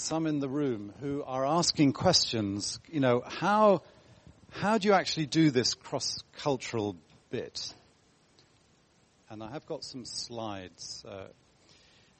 some 0.00 0.26
in 0.26 0.40
the 0.40 0.48
room 0.48 0.92
who 1.00 1.22
are 1.24 1.46
asking 1.46 1.92
questions. 1.92 2.80
You 2.88 3.00
know, 3.00 3.22
how 3.26 3.82
how 4.50 4.78
do 4.78 4.88
you 4.88 4.94
actually 4.94 5.26
do 5.26 5.50
this 5.50 5.74
cross-cultural 5.74 6.96
bit? 7.30 7.72
And 9.28 9.42
I 9.42 9.50
have 9.52 9.66
got 9.66 9.84
some 9.84 10.04
slides. 10.04 11.04
Uh, 11.06 11.26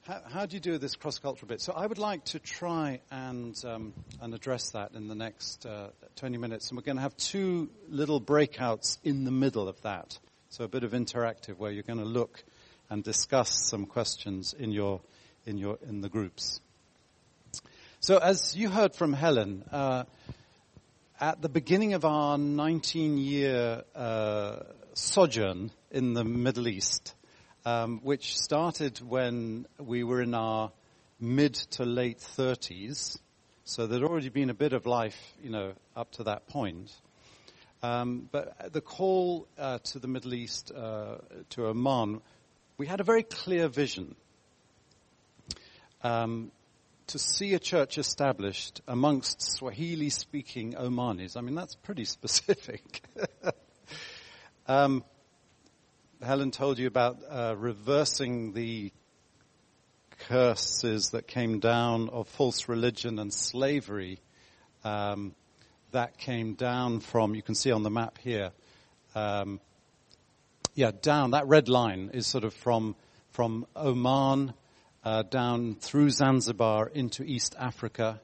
how, 0.03 0.21
how, 0.33 0.47
do 0.47 0.55
you 0.55 0.61
do 0.61 0.79
this 0.79 0.95
cross-cultural 0.95 1.49
bit? 1.49 1.61
So 1.61 1.73
I 1.73 1.87
would 1.87 1.99
like 1.99 2.25
to 2.27 2.39
try 2.39 3.01
and 3.11 3.57
um, 3.65 3.95
and 4.21 4.33
address 4.35 4.71
that 4.71 4.93
in 4.95 5.09
the 5.09 5.15
next 5.15 5.67
uh, 5.67 5.89
20 6.17 6.37
minutes, 6.37 6.69
and 6.69 6.77
we're 6.77 6.85
going 6.85 6.97
to 6.97 7.03
have 7.03 7.17
two 7.17 7.71
little 7.89 8.21
breakouts 8.21 8.99
in 9.03 9.25
the 9.25 9.33
middle 9.33 9.69
of 9.69 9.81
that. 9.83 10.19
So 10.51 10.65
a 10.65 10.69
bit 10.69 10.85
of 10.85 10.93
interactive 10.93 11.59
where 11.59 11.71
you're 11.71 11.83
going 11.83 11.99
to 11.99 12.05
look 12.05 12.45
and 12.91 13.03
discuss 13.03 13.69
some 13.69 13.87
questions 13.87 14.55
in 14.57 14.71
your 14.71 15.01
in 15.47 15.59
your 15.59 15.79
in 15.89 16.03
the 16.03 16.09
groups. 16.09 16.61
So 18.03 18.17
as 18.17 18.57
you 18.57 18.71
heard 18.71 18.95
from 18.95 19.13
Helen, 19.13 19.63
uh, 19.71 20.05
at 21.21 21.43
the 21.43 21.51
beginning 21.51 21.93
of 21.93 22.07
our 22.07 22.39
19-year 22.39 23.83
uh, 23.95 24.57
sojourn 24.95 25.71
in 25.91 26.15
the 26.15 26.25
Middle 26.25 26.67
East, 26.67 27.15
um, 27.67 28.01
which 28.03 28.39
started 28.39 29.07
when 29.07 29.67
we 29.79 30.03
were 30.03 30.23
in 30.23 30.33
our 30.33 30.73
mid 31.21 31.53
to 31.73 31.85
late 31.85 32.21
30s, 32.21 33.19
so 33.65 33.87
there'd 33.87 34.03
already 34.03 34.31
been 34.31 34.49
a 34.49 34.55
bit 34.55 34.73
of 34.73 34.87
life, 34.87 35.35
you 35.43 35.51
know, 35.51 35.75
up 35.95 36.11
to 36.13 36.23
that 36.23 36.49
point. 36.49 36.91
Um, 37.83 38.31
but 38.33 38.73
the 38.73 38.81
call 38.81 39.47
uh, 39.59 39.79
to 39.93 39.99
the 39.99 40.09
Middle 40.09 40.33
East, 40.33 40.73
uh, 40.75 41.17
to 41.51 41.67
Oman, 41.67 42.23
we 42.79 42.87
had 42.87 43.01
a 43.01 43.05
very 43.05 43.25
clear 43.25 43.69
vision. 43.69 44.17
Um, 46.03 46.51
to 47.11 47.19
see 47.19 47.55
a 47.55 47.59
church 47.59 47.99
established 47.99 48.81
amongst 48.87 49.43
Swahili 49.43 50.11
speaking 50.11 50.75
Omanis, 50.75 51.37
I 51.37 51.41
mean, 51.41 51.57
that's 51.57 51.75
pretty 51.75 52.05
specific. 52.17 53.03
um, 54.69 55.05
Helen 56.23 56.53
told 56.53 56.79
you 56.79 56.87
about 56.87 57.19
uh, 57.29 57.55
reversing 57.57 58.53
the 58.53 58.93
curses 60.29 61.11
that 61.11 61.27
came 61.27 61.59
down 61.59 62.11
of 62.11 62.29
false 62.29 62.69
religion 62.69 63.19
and 63.19 63.33
slavery 63.33 64.21
um, 64.85 65.35
that 65.91 66.17
came 66.17 66.55
down 66.55 67.01
from, 67.01 67.35
you 67.35 67.43
can 67.43 67.57
see 67.57 67.73
on 67.73 67.83
the 67.83 67.91
map 67.91 68.19
here, 68.19 68.53
um, 69.17 69.59
yeah, 70.75 70.93
down, 71.03 71.33
that 71.33 71.49
red 71.49 71.69
line 71.69 72.11
is 72.15 72.29
sort 72.29 72.45
of 72.45 72.55
from, 72.55 72.95
from 73.33 73.67
Oman 73.75 74.55
uh, 75.05 75.23
down 75.23 75.75
through 75.75 76.11
Zanzibar 76.11 76.89
into 76.89 77.23
East 77.25 77.55
Africa. 77.59 78.21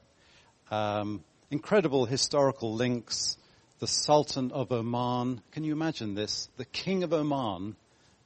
Um, 0.70 1.24
incredible 1.50 2.06
historical 2.06 2.74
links. 2.74 3.36
The 3.78 3.86
Sultan 3.86 4.52
of 4.52 4.72
Oman, 4.72 5.42
can 5.52 5.64
you 5.64 5.72
imagine 5.72 6.14
this? 6.14 6.48
The 6.56 6.64
King 6.64 7.02
of 7.02 7.12
Oman 7.12 7.76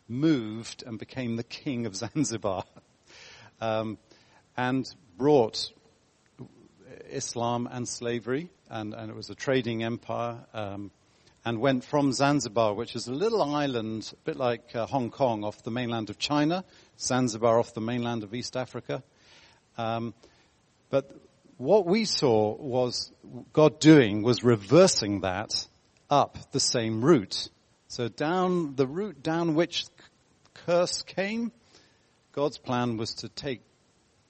moved 0.09 0.85
and 0.87 0.99
became 0.99 1.37
the 1.37 1.45
King 1.45 1.87
of 1.87 1.97
Zanzibar. 2.03 2.65
Um, 3.61 3.99
and 4.57 4.87
brought 5.17 5.71
Islam 7.11 7.69
and 7.71 7.89
slavery, 7.89 8.49
and, 8.69 8.95
and, 8.95 9.11
it 9.11 9.17
was 9.17 9.31
a 9.31 9.35
trading 9.35 9.83
empire, 9.83 10.39
um, 10.55 10.91
and 11.45 11.61
went 11.61 11.85
from 11.85 12.13
Zanzibar, 12.13 12.75
which 12.75 12.95
is 12.95 13.07
a 13.07 13.13
little 13.13 13.43
island, 13.43 14.13
a 14.13 14.25
bit 14.25 14.37
like 14.37 14.75
uh, 14.75 14.87
Hong 14.87 15.11
Kong 15.11 15.45
off 15.45 15.63
the 15.63 15.71
mainland 15.71 16.11
of 16.11 16.19
China, 16.19 16.65
Zanzibar 17.01 17.59
off 17.59 17.75
the 17.75 17.81
mainland 17.81 18.23
of 18.23 18.35
East 18.35 18.57
Africa. 18.57 19.03
Um, 19.79 20.15
but 20.91 21.11
what 21.57 21.87
we 21.87 22.05
saw 22.05 22.55
was 22.57 23.13
God 23.53 23.81
doing 23.81 24.23
was 24.23 24.43
reversing 24.43 25.21
that 25.21 25.67
up 26.09 26.39
the 26.53 26.61
same 26.61 27.05
route. 27.05 27.49
So 27.89 28.09
down 28.09 28.77
the 28.77 28.87
route 28.87 29.23
down 29.23 29.55
which 29.55 29.87
curse 30.55 31.03
came, 31.03 31.53
God's 32.33 32.59
plan 32.59 32.97
was 32.97 33.15
to 33.17 33.29
take 33.29 33.63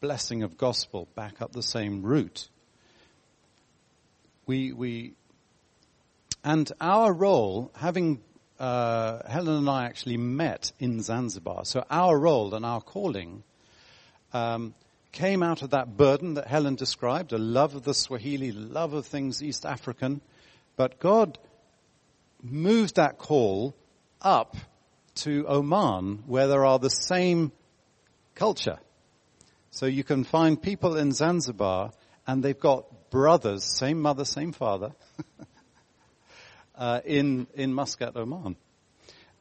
blessing 0.00 0.42
of 0.42 0.56
gospel 0.56 1.08
back 1.14 1.42
up 1.42 1.52
the 1.52 1.62
same 1.62 2.02
route. 2.02 2.48
We, 4.46 4.72
we, 4.72 5.14
and 6.42 6.70
our 6.80 7.12
role, 7.12 7.70
having 7.76 8.22
uh, 8.60 9.26
Helen 9.26 9.56
and 9.56 9.70
I 9.70 9.86
actually 9.86 10.18
met 10.18 10.70
in 10.78 11.02
Zanzibar. 11.02 11.64
So 11.64 11.84
our 11.90 12.16
role 12.16 12.54
and 12.54 12.64
our 12.64 12.82
calling 12.82 13.42
um, 14.32 14.74
came 15.12 15.42
out 15.42 15.62
of 15.62 15.70
that 15.70 15.96
burden 15.96 16.34
that 16.34 16.46
Helen 16.46 16.74
described, 16.74 17.32
a 17.32 17.38
love 17.38 17.74
of 17.74 17.82
the 17.82 17.94
Swahili, 17.94 18.52
love 18.52 18.92
of 18.92 19.06
things 19.06 19.42
East 19.42 19.64
African. 19.64 20.20
But 20.76 21.00
God 21.00 21.38
moved 22.42 22.96
that 22.96 23.18
call 23.18 23.74
up 24.20 24.56
to 25.16 25.46
Oman 25.48 26.24
where 26.26 26.46
there 26.46 26.64
are 26.64 26.78
the 26.78 26.90
same 26.90 27.52
culture. 28.34 28.78
So 29.70 29.86
you 29.86 30.04
can 30.04 30.24
find 30.24 30.60
people 30.60 30.96
in 30.96 31.12
Zanzibar 31.12 31.92
and 32.26 32.42
they've 32.42 32.58
got 32.58 33.10
brothers, 33.10 33.64
same 33.64 34.00
mother, 34.00 34.24
same 34.24 34.52
father, 34.52 34.92
uh, 36.80 37.00
in 37.04 37.46
in 37.54 37.72
Muscat, 37.74 38.16
Oman. 38.16 38.56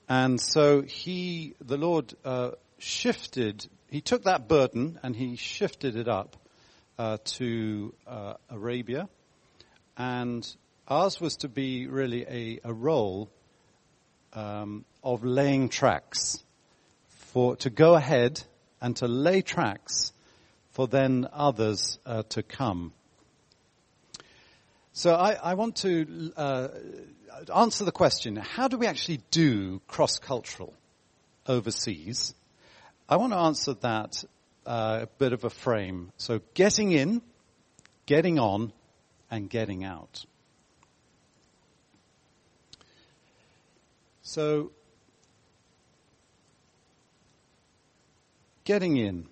And 0.09 0.41
so 0.41 0.81
he, 0.81 1.55
the 1.61 1.77
Lord, 1.77 2.13
uh, 2.25 2.51
shifted. 2.77 3.65
He 3.89 4.01
took 4.01 4.23
that 4.23 4.47
burden 4.47 4.99
and 5.01 5.15
he 5.15 5.35
shifted 5.37 5.95
it 5.95 6.07
up 6.07 6.35
uh, 6.97 7.17
to 7.23 7.93
uh, 8.05 8.33
Arabia, 8.49 9.07
and 9.97 10.45
ours 10.87 11.21
was 11.21 11.37
to 11.37 11.47
be 11.47 11.87
really 11.87 12.25
a, 12.27 12.59
a 12.65 12.73
role 12.73 13.31
um, 14.33 14.83
of 15.03 15.23
laying 15.23 15.69
tracks 15.69 16.43
for 17.07 17.55
to 17.57 17.69
go 17.69 17.95
ahead 17.95 18.43
and 18.81 18.97
to 18.97 19.07
lay 19.07 19.41
tracks 19.41 20.11
for 20.71 20.87
then 20.87 21.27
others 21.31 21.99
uh, 22.05 22.23
to 22.29 22.43
come. 22.43 22.91
So 24.91 25.15
I, 25.15 25.33
I 25.33 25.53
want 25.53 25.77
to 25.77 26.33
uh, 26.35 26.67
answer 27.53 27.85
the 27.85 27.91
question, 27.91 28.35
how 28.35 28.67
do 28.67 28.77
we 28.77 28.87
actually 28.87 29.21
do 29.31 29.81
cross-cultural 29.87 30.73
overseas? 31.45 32.33
I 33.07 33.17
want 33.17 33.33
to 33.33 33.39
answer 33.39 33.73
that 33.75 34.23
uh, 34.65 34.99
a 35.03 35.07
bit 35.17 35.33
of 35.33 35.43
a 35.43 35.49
frame. 35.49 36.11
So 36.17 36.41
getting 36.53 36.91
in, 36.91 37.21
getting 38.05 38.39
on, 38.39 38.73
and 39.31 39.49
getting 39.49 39.83
out. 39.83 40.25
So, 44.21 44.71
getting 48.63 48.97
in. 48.97 49.27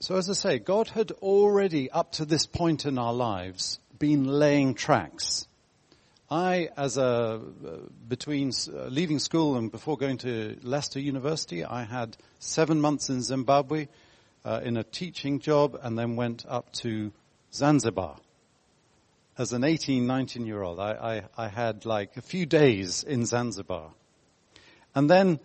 So 0.00 0.16
as 0.16 0.30
I 0.30 0.32
say, 0.32 0.58
God 0.58 0.88
had 0.88 1.10
already 1.10 1.90
up 1.90 2.12
to 2.12 2.24
this 2.24 2.46
point 2.46 2.86
in 2.86 2.98
our 2.98 3.12
lives 3.12 3.78
been 3.98 4.24
laying 4.24 4.72
tracks 4.72 5.46
I, 6.30 6.68
as 6.76 6.96
a, 6.96 7.40
between 8.08 8.52
uh, 8.72 8.84
leaving 8.86 9.18
school 9.18 9.56
and 9.56 9.70
before 9.70 9.96
going 9.96 10.18
to 10.18 10.56
Leicester 10.62 11.00
University, 11.00 11.64
I 11.64 11.82
had 11.82 12.16
seven 12.38 12.80
months 12.80 13.08
in 13.08 13.20
Zimbabwe 13.20 13.88
uh, 14.44 14.60
in 14.62 14.76
a 14.76 14.84
teaching 14.84 15.40
job 15.40 15.76
and 15.82 15.98
then 15.98 16.14
went 16.14 16.46
up 16.48 16.72
to 16.74 17.10
Zanzibar. 17.52 18.16
As 19.38 19.52
an 19.52 19.64
18, 19.64 20.06
19 20.06 20.46
year 20.46 20.62
old, 20.62 20.78
I, 20.78 21.24
I, 21.36 21.44
I 21.46 21.48
had 21.48 21.84
like 21.84 22.16
a 22.16 22.22
few 22.22 22.46
days 22.46 23.02
in 23.02 23.26
Zanzibar. 23.26 23.90
And 24.94 25.10
then 25.10 25.40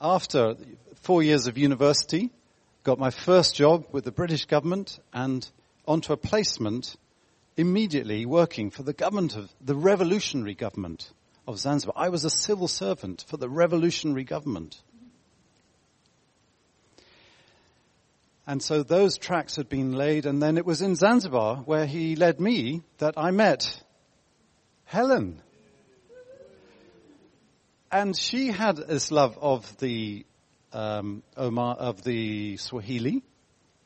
after 0.00 0.56
four 1.02 1.22
years 1.22 1.48
of 1.48 1.58
university, 1.58 2.30
got 2.82 2.98
my 2.98 3.10
first 3.10 3.54
job 3.56 3.84
with 3.92 4.04
the 4.04 4.12
British 4.12 4.46
government 4.46 5.00
and 5.12 5.46
onto 5.86 6.14
a 6.14 6.16
placement 6.16 6.96
immediately 7.60 8.26
working 8.26 8.70
for 8.70 8.82
the 8.82 8.92
government 8.92 9.36
of 9.36 9.52
the 9.60 9.76
revolutionary 9.76 10.54
government 10.54 11.10
of 11.46 11.58
Zanzibar. 11.58 11.94
I 11.96 12.08
was 12.08 12.24
a 12.24 12.30
civil 12.30 12.68
servant 12.68 13.24
for 13.28 13.36
the 13.36 13.48
revolutionary 13.48 14.24
government. 14.24 14.80
And 18.46 18.62
so 18.62 18.82
those 18.82 19.18
tracks 19.18 19.56
had 19.56 19.68
been 19.68 19.92
laid 19.92 20.26
and 20.26 20.42
then 20.42 20.58
it 20.58 20.66
was 20.66 20.82
in 20.82 20.96
Zanzibar 20.96 21.56
where 21.56 21.86
he 21.86 22.16
led 22.16 22.40
me 22.40 22.82
that 22.98 23.14
I 23.16 23.30
met 23.30 23.82
Helen. 24.84 25.40
And 27.92 28.16
she 28.16 28.48
had 28.48 28.76
this 28.76 29.10
love 29.10 29.38
of 29.40 29.76
the 29.78 30.24
um, 30.72 31.22
Omar, 31.36 31.76
of 31.76 32.02
the 32.02 32.56
Swahili, 32.56 33.22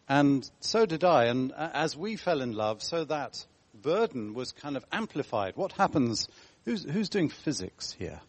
and 0.09 0.49
so 0.61 0.85
did 0.87 1.05
I. 1.05 1.27
And 1.27 1.53
as 1.57 1.97
we 1.97 2.17
fell 2.17 2.43
in 2.43 2.53
love, 2.53 2.83
so 2.83 3.05
that 3.05 3.45
burden 3.85 4.35
was 4.35 4.51
kind 4.51 4.77
of 4.77 4.85
amplified. 4.91 5.53
What 5.57 5.73
happens? 5.73 6.27
Who's, 6.65 6.83
who's 6.83 7.11
doing 7.11 7.29
physics 7.29 7.93
here? 7.93 8.21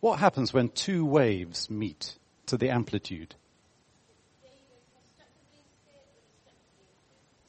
What 0.00 0.18
happens 0.18 0.52
when 0.52 0.68
two 0.68 1.06
waves 1.06 1.70
meet 1.70 2.18
to 2.46 2.56
the 2.56 2.70
amplitude? 2.70 3.34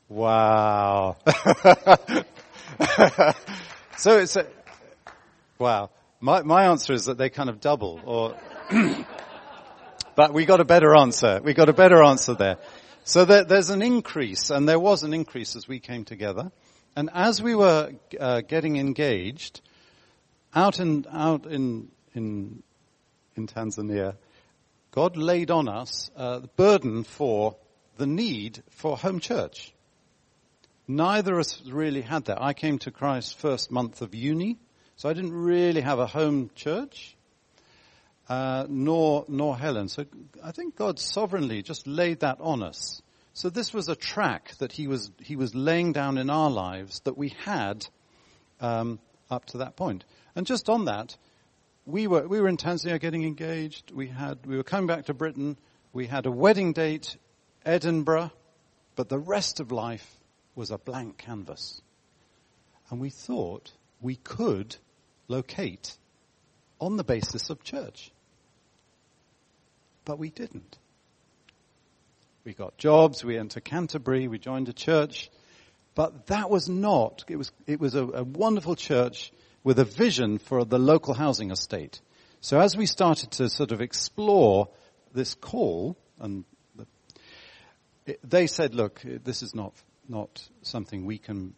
Wow. 0.07 1.18
so 3.98 4.18
it's 4.18 4.36
a, 4.36 4.46
wow. 5.57 5.90
My, 6.19 6.44
my 6.44 6.66
answer 6.66 6.94
is 6.94 7.06
that 7.06 7.18
they 7.18 7.30
kind 7.30 7.50
of 7.50 7.60
double 7.60 8.00
or, 8.06 8.36
but 10.16 10.34
we 10.34 10.46
got 10.46 10.60
a 10.60 10.66
better 10.66 10.96
answer. 10.96 11.42
We 11.44 11.54
got 11.54 11.69
a 11.69 11.74
better 11.74 12.04
answer 12.04 12.36
there. 12.36 12.57
So 13.04 13.25
there, 13.25 13.44
there's 13.44 13.69
an 13.69 13.81
increase 13.81 14.50
and 14.51 14.69
there 14.69 14.80
was 14.80 15.04
an 15.04 15.13
increase 15.13 15.56
as 15.56 15.68
we 15.68 15.80
came 15.80 16.06
together. 16.06 16.51
And 16.95 17.09
as 17.13 17.41
we 17.41 17.56
were 17.56 17.91
uh, 18.19 18.41
getting 18.41 18.77
engaged 18.77 19.62
out 20.53 20.80
in, 20.80 21.06
out 21.12 21.45
in, 21.45 21.89
in, 22.13 22.63
in 23.36 23.47
Tanzania, 23.47 24.15
God 24.91 25.18
laid 25.18 25.51
on 25.51 25.69
us 25.69 26.09
uh, 26.15 26.39
the 26.39 26.47
burden 26.47 27.03
for 27.03 27.56
the 27.97 28.07
need 28.07 28.63
for 28.69 28.97
home 28.97 29.19
church. 29.19 29.74
Neither 30.88 31.33
of 31.33 31.41
us 31.41 31.62
really 31.68 32.01
had 32.01 32.25
that. 32.25 32.41
I 32.41 32.53
came 32.53 32.80
to 32.80 32.91
Christ 32.91 33.38
first 33.38 33.69
month 33.69 34.01
of 34.01 34.15
uni, 34.15 34.57
so 34.95 35.07
I 35.07 35.13
didn't 35.13 35.33
really 35.33 35.81
have 35.81 36.00
a 36.00 36.07
home 36.07 36.50
church, 36.56 37.15
uh, 38.27 38.65
nor 38.68 39.25
nor 39.27 39.56
Helen. 39.56 39.88
So 39.88 40.06
I 40.44 40.51
think 40.51 40.75
God 40.75 40.97
sovereignly 40.97 41.62
just 41.62 41.86
laid 41.86 42.21
that 42.21 42.41
on 42.41 42.63
us. 42.63 43.03
So 43.33 43.49
this 43.49 43.73
was 43.73 43.87
a 43.87 43.95
track 43.95 44.55
that 44.59 44.71
He 44.71 44.87
was 44.87 45.11
He 45.21 45.35
was 45.35 45.55
laying 45.55 45.93
down 45.93 46.17
in 46.17 46.29
our 46.29 46.49
lives 46.49 47.01
that 47.01 47.17
we 47.17 47.29
had 47.43 47.85
um, 48.59 48.99
up 49.29 49.45
to 49.45 49.59
that 49.59 49.75
point. 49.75 50.03
And 50.35 50.45
just 50.45 50.69
on 50.69 50.85
that, 50.85 51.15
we 51.85 52.07
were 52.07 52.27
we 52.27 52.39
were 52.39 52.47
in 52.47 52.57
Tanzania 52.57 52.99
getting 52.99 53.23
engaged. 53.23 53.91
We 53.91 54.07
had 54.07 54.45
we 54.45 54.57
were 54.57 54.63
coming 54.63 54.87
back 54.87 55.05
to 55.05 55.13
Britain. 55.13 55.57
We 55.93 56.07
had 56.07 56.25
a 56.25 56.31
wedding 56.31 56.73
date, 56.73 57.17
Edinburgh, 57.65 58.31
but 58.95 59.09
the 59.09 59.17
rest 59.17 59.59
of 59.59 59.71
life 59.71 60.19
was 60.55 60.71
a 60.71 60.77
blank 60.77 61.17
canvas. 61.17 61.81
And 62.89 62.99
we 62.99 63.09
thought 63.09 63.71
we 64.01 64.15
could 64.15 64.75
locate 65.27 65.95
on 66.79 66.97
the 66.97 67.03
basis 67.03 67.49
of 67.49 67.63
church. 67.63 68.11
But 70.05 70.19
we 70.19 70.29
didn't. 70.29 70.77
We 72.44 72.53
got 72.53 72.77
jobs, 72.77 73.24
we 73.24 73.38
went 73.38 73.51
to 73.51 73.62
Canterbury, 73.62 74.27
we 74.27 74.39
joined 74.39 74.69
a 74.69 74.74
church, 74.74 75.30
but 75.94 76.27
that 76.27 76.50
was 76.50 76.69
not, 76.69 77.25
it 77.27 77.36
was, 77.36 77.51
it 77.68 77.80
was 77.80 77.95
a, 77.95 78.03
a 78.03 78.24
wonderful 78.24 78.75
church 78.75 79.31
with 79.63 79.80
a 79.80 79.86
vision 79.86 80.38
for 80.38 80.63
the 80.63 80.80
local 80.80 81.13
housing 81.13 81.51
estate. 81.51 82.01
So 82.41 82.59
as 82.59 82.77
we 82.77 82.86
started 82.86 83.31
to 83.31 83.50
sort 83.50 83.71
of 83.71 83.81
explore 83.81 84.69
this 85.13 85.36
call, 85.36 85.97
and 86.19 86.45
the, 86.75 86.88
it, 88.06 88.19
they 88.24 88.47
said, 88.47 88.74
look, 88.74 89.01
this 89.03 89.44
is 89.44 89.53
not 89.53 89.74
not 90.09 90.50
something 90.63 91.06
we 91.06 91.19
can 91.19 91.53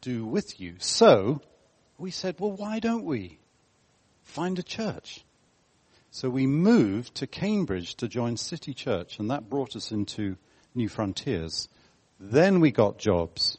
do 0.00 0.26
with 0.26 0.60
you. 0.60 0.74
So 0.78 1.40
we 1.98 2.10
said, 2.10 2.36
well, 2.38 2.52
why 2.52 2.78
don't 2.80 3.04
we 3.04 3.38
find 4.24 4.58
a 4.58 4.62
church? 4.62 5.24
So 6.14 6.30
we 6.30 6.46
moved 6.46 7.16
to 7.16 7.26
Cambridge 7.26 7.96
to 7.96 8.06
join 8.06 8.36
City 8.36 8.72
Church 8.72 9.18
and 9.18 9.32
that 9.32 9.50
brought 9.50 9.74
us 9.74 9.90
into 9.90 10.36
New 10.72 10.88
Frontiers. 10.88 11.68
Then 12.20 12.60
we 12.60 12.70
got 12.70 12.98
jobs. 12.98 13.58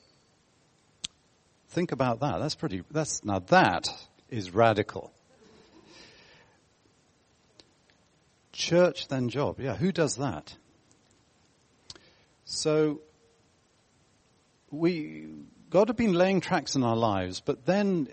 Think 1.68 1.92
about 1.92 2.22
that. 2.22 2.40
That's 2.40 2.56
pretty, 2.56 2.84
that's, 2.90 3.25
now 3.25 3.40
that 3.48 3.90
is 4.30 4.52
radical. 4.52 5.12
Church 8.54 9.10
then 9.10 9.28
job. 9.28 9.60
Yeah, 9.60 9.75
who 9.75 9.92
does 9.92 10.16
that? 10.16 10.56
So 12.46 13.01
we, 14.72 15.28
God 15.69 15.90
had 15.90 15.98
been 15.98 16.13
laying 16.13 16.40
tracks 16.40 16.78
in 16.78 16.86
our 16.86 16.96
lives, 16.96 17.42
but 17.42 17.66
then, 17.66 18.08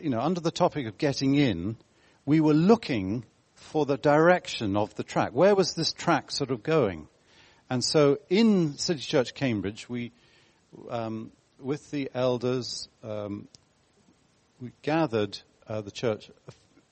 you 0.00 0.10
know, 0.10 0.20
under 0.20 0.40
the 0.40 0.52
topic 0.52 0.86
of 0.86 0.96
getting 0.96 1.34
in, 1.34 1.76
we 2.24 2.38
were 2.38 2.54
looking 2.54 3.24
for 3.54 3.86
the 3.86 3.96
direction 3.96 4.76
of 4.76 4.94
the 4.94 5.04
track. 5.04 5.30
Where 5.32 5.54
was 5.54 5.74
this 5.74 5.92
track 5.92 6.30
sort 6.30 6.50
of 6.50 6.62
going? 6.62 7.08
And 7.70 7.82
so 7.82 8.18
in 8.28 8.76
City 8.78 9.00
Church 9.00 9.34
Cambridge, 9.34 9.88
we, 9.88 10.12
um, 10.90 11.32
with 11.58 11.90
the 11.90 12.10
elders, 12.14 12.88
um, 13.02 13.48
we 14.60 14.70
gathered 14.82 15.38
uh, 15.66 15.80
the 15.80 15.90
church 15.90 16.30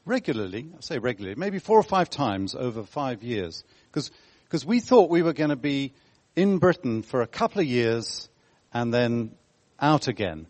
regularly, 0.04 0.68
I 0.76 0.80
say 0.80 0.98
regularly, 0.98 1.36
maybe 1.36 1.58
four 1.58 1.78
or 1.78 1.84
five 1.84 2.10
times 2.10 2.54
over 2.54 2.84
five 2.84 3.22
years. 3.22 3.64
Because 3.92 4.66
we 4.66 4.80
thought 4.80 5.10
we 5.10 5.22
were 5.22 5.32
going 5.32 5.50
to 5.50 5.56
be 5.56 5.92
in 6.34 6.58
Britain 6.58 7.02
for 7.02 7.22
a 7.22 7.26
couple 7.26 7.60
of 7.60 7.66
years 7.66 8.28
and 8.72 8.92
then 8.92 9.32
out 9.78 10.08
again. 10.08 10.46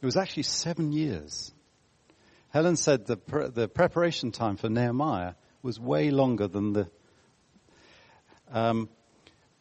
It 0.00 0.06
was 0.06 0.16
actually 0.16 0.42
seven 0.44 0.92
years. 0.92 1.52
Helen 2.50 2.76
said 2.76 3.06
the, 3.06 3.16
pre- 3.16 3.48
the 3.48 3.68
preparation 3.68 4.32
time 4.32 4.56
for 4.56 4.68
Nehemiah 4.68 5.34
was 5.62 5.78
way 5.78 6.10
longer 6.10 6.48
than 6.48 6.72
the. 6.72 6.88
Um, 8.52 8.88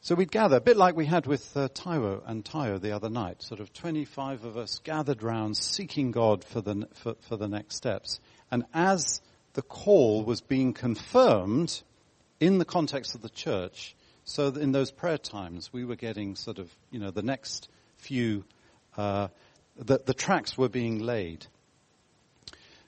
so 0.03 0.15
we'd 0.15 0.31
gather, 0.31 0.57
a 0.57 0.62
bit 0.62 0.77
like 0.77 0.95
we 0.95 1.06
had 1.06 1.27
with 1.27 1.56
uh, 1.56 1.69
Taiwo 1.69 2.24
and 2.25 2.44
Tayo 2.44 2.81
the 2.81 2.92
other 2.92 3.09
night, 3.09 3.44
sort 3.44 3.59
of 3.59 3.71
25 3.71 4.45
of 4.45 4.57
us 4.57 4.80
gathered 4.80 5.21
round 5.21 5.56
seeking 5.56 6.09
God 6.09 6.44
for 6.44 6.59
the, 6.59 6.88
for, 6.95 7.15
for 7.21 7.38
the 7.38 7.48
next 7.48 7.75
steps. 7.75 8.19
And 8.50 8.65
as 8.74 9.21
the 9.53 9.62
call 9.62 10.24
was 10.24 10.42
being 10.42 10.74
confirmed 10.74 11.83
in 12.39 12.57
the 12.57 12.65
context 12.65 13.13
of 13.13 13.21
the 13.21 13.30
church, 13.30 13.95
so 14.24 14.48
in 14.48 14.71
those 14.71 14.89
prayer 14.89 15.19
times 15.19 15.71
we 15.71 15.86
were 15.86 15.95
getting 15.95 16.36
sort 16.36 16.57
of, 16.57 16.75
you 16.89 17.00
know, 17.00 17.12
the 17.12 17.21
next 17.21 17.69
few, 17.98 18.44
uh, 18.98 19.27
the, 19.77 20.01
the 20.03 20.15
tracks 20.15 20.57
were 20.57 20.69
being 20.69 20.98
laid. 20.98 21.45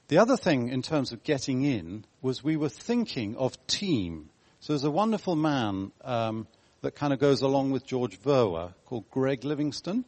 The 0.09 0.17
other 0.17 0.37
thing 0.37 0.69
in 0.69 0.81
terms 0.81 1.11
of 1.11 1.23
getting 1.23 1.63
in 1.63 2.05
was 2.21 2.43
we 2.43 2.57
were 2.57 2.69
thinking 2.69 3.35
of 3.37 3.55
team. 3.67 4.29
So 4.59 4.73
there's 4.73 4.83
a 4.83 4.91
wonderful 4.91 5.35
man 5.35 5.91
um, 6.03 6.47
that 6.81 6.95
kind 6.95 7.13
of 7.13 7.19
goes 7.19 7.41
along 7.41 7.71
with 7.71 7.85
George 7.85 8.19
Verwer 8.21 8.73
called 8.85 9.09
Greg 9.09 9.43
Livingstone, 9.43 10.05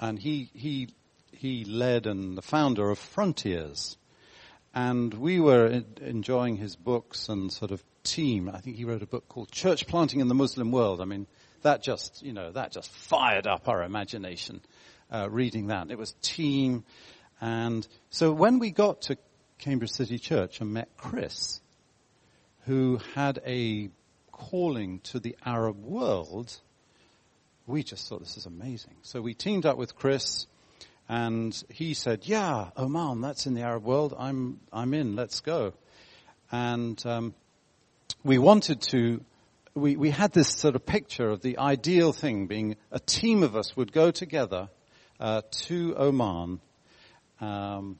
and 0.00 0.18
he 0.18 0.50
he 0.54 0.88
he 1.32 1.64
led 1.64 2.06
and 2.06 2.36
the 2.36 2.42
founder 2.42 2.90
of 2.90 2.98
Frontiers, 2.98 3.96
and 4.74 5.12
we 5.14 5.40
were 5.40 5.82
enjoying 6.00 6.56
his 6.56 6.76
books 6.76 7.28
and 7.28 7.52
sort 7.52 7.70
of 7.70 7.82
team. 8.02 8.48
I 8.48 8.60
think 8.60 8.76
he 8.76 8.84
wrote 8.84 9.02
a 9.02 9.06
book 9.06 9.28
called 9.28 9.50
Church 9.50 9.86
Planting 9.86 10.20
in 10.20 10.28
the 10.28 10.34
Muslim 10.34 10.72
World. 10.72 11.00
I 11.00 11.04
mean, 11.04 11.26
that 11.62 11.82
just, 11.82 12.22
you 12.22 12.32
know, 12.32 12.50
that 12.52 12.72
just 12.72 12.90
fired 12.90 13.46
up 13.46 13.68
our 13.68 13.82
imagination, 13.82 14.60
uh, 15.10 15.28
reading 15.30 15.68
that. 15.68 15.90
It 15.90 15.98
was 15.98 16.14
team. 16.22 16.84
And 17.40 17.86
so 18.10 18.32
when 18.32 18.58
we 18.58 18.70
got 18.70 19.02
to 19.02 19.16
Cambridge 19.58 19.90
City 19.90 20.18
Church 20.18 20.60
and 20.60 20.72
met 20.72 20.88
Chris, 20.96 21.60
who 22.66 23.00
had 23.14 23.40
a 23.46 23.90
calling 24.32 25.00
to 25.00 25.20
the 25.20 25.36
Arab 25.44 25.82
world, 25.82 26.54
we 27.66 27.82
just 27.82 28.08
thought 28.08 28.20
this 28.20 28.36
is 28.36 28.46
amazing. 28.46 28.94
So 29.02 29.20
we 29.20 29.34
teamed 29.34 29.66
up 29.66 29.76
with 29.76 29.96
Chris 29.96 30.46
and 31.08 31.60
he 31.68 31.94
said, 31.94 32.20
yeah, 32.24 32.70
Oman, 32.76 33.20
that's 33.20 33.46
in 33.46 33.54
the 33.54 33.62
Arab 33.62 33.84
world. 33.84 34.14
I'm, 34.16 34.60
I'm 34.72 34.94
in. 34.94 35.16
Let's 35.16 35.40
go. 35.40 35.72
And, 36.52 37.04
um, 37.06 37.34
we 38.22 38.38
wanted 38.38 38.82
to 38.82 39.24
we, 39.74 39.96
we 39.96 40.10
had 40.10 40.32
this 40.32 40.48
sort 40.48 40.74
of 40.74 40.84
picture 40.84 41.30
of 41.30 41.42
the 41.42 41.58
ideal 41.58 42.12
thing 42.12 42.46
being 42.46 42.76
a 42.90 42.98
team 42.98 43.42
of 43.42 43.54
us 43.54 43.76
would 43.76 43.92
go 43.92 44.10
together 44.10 44.68
uh, 45.20 45.42
to 45.50 45.94
Oman 45.96 46.60
um, 47.40 47.98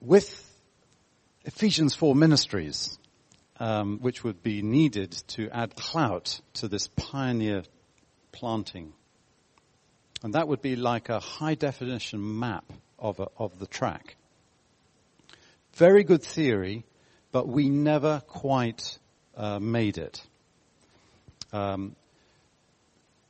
with 0.00 0.48
Ephesians 1.44 1.94
4 1.94 2.14
ministries, 2.14 2.98
um, 3.58 3.98
which 4.00 4.24
would 4.24 4.42
be 4.42 4.62
needed 4.62 5.12
to 5.28 5.48
add 5.50 5.76
clout 5.76 6.40
to 6.54 6.68
this 6.68 6.88
pioneer 6.88 7.62
planting. 8.32 8.92
And 10.22 10.34
that 10.34 10.48
would 10.48 10.62
be 10.62 10.76
like 10.76 11.08
a 11.08 11.20
high 11.20 11.54
definition 11.54 12.38
map 12.38 12.64
of, 12.98 13.20
a, 13.20 13.28
of 13.38 13.58
the 13.58 13.66
track. 13.66 14.16
Very 15.74 16.04
good 16.04 16.22
theory, 16.22 16.84
but 17.32 17.48
we 17.48 17.68
never 17.70 18.22
quite 18.26 18.98
uh, 19.36 19.58
made 19.58 19.98
it. 19.98 20.22
Um, 21.52 21.96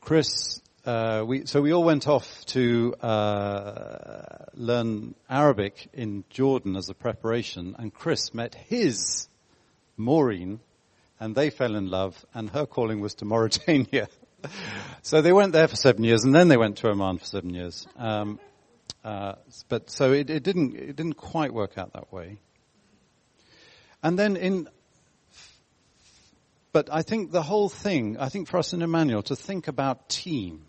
Chris, 0.01 0.61
uh, 0.85 1.25
we, 1.27 1.47
so 1.47 1.61
we 1.61 1.73
all 1.73 1.85
went 1.85 2.09
off 2.09 2.45
to 2.47 2.95
uh, 3.01 4.47
learn 4.55 5.15
Arabic 5.31 5.89
in 5.93 6.25
Jordan 6.29 6.77
as 6.77 6.89
a 6.89 6.95
preparation, 6.95 7.77
and 7.79 7.95
Chris 7.95 8.35
met 8.35 8.55
his 8.55 9.29
Maureen, 9.97 10.61
and 11.21 11.35
they 11.35 11.51
fell 11.51 11.77
in 11.77 11.89
love, 11.89 12.27
and 12.35 12.51
her 12.51 12.67
calling 12.67 13.01
was 13.01 13.15
to 13.15 13.25
Mauritania. 13.25 14.09
so 15.03 15.23
they 15.23 15.33
went 15.33 15.53
there 15.53 15.69
for 15.69 15.77
seven 15.77 16.03
years, 16.03 16.25
and 16.25 16.35
then 16.35 16.49
they 16.49 16.57
went 16.57 16.79
to 16.79 16.91
Oman 16.91 17.19
for 17.19 17.27
seven 17.27 17.55
years. 17.55 17.87
Um, 17.97 18.41
uh, 19.05 19.35
but 19.69 19.89
so 19.89 20.13
it, 20.13 20.31
it, 20.31 20.43
didn't 20.43 20.77
it 20.77 20.97
didn't 20.97 21.15
quite 21.15 21.53
work 21.53 21.79
out 21.79 21.93
that 21.93 22.13
way. 22.13 22.39
And 24.03 24.19
then 24.19 24.37
in 24.37 24.69
but 26.73 26.89
I 26.91 27.03
think 27.03 27.31
the 27.31 27.43
whole 27.43 27.69
thing, 27.69 28.17
I 28.19 28.31
think 28.31 28.49
for 28.49 28.57
us 28.59 28.73
in 28.73 28.83
Emmanuel 28.83 29.23
to 29.25 29.37
think 29.37 29.69
about 29.69 30.09
team. 30.09 30.65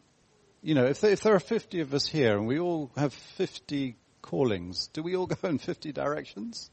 You 0.65 0.75
know, 0.75 0.85
if 0.85 1.01
there, 1.01 1.11
if 1.11 1.19
there 1.19 1.35
are 1.35 1.41
50 1.41 1.81
of 1.81 1.93
us 1.93 2.07
here 2.07 2.37
and 2.37 2.47
we 2.47 2.57
all 2.57 2.89
have 2.95 3.13
50 3.13 3.97
callings, 4.21 4.87
do 4.93 5.03
we 5.03 5.13
all 5.13 5.25
go 5.41 5.49
in 5.49 5.57
50 5.57 5.91
directions? 5.91 6.71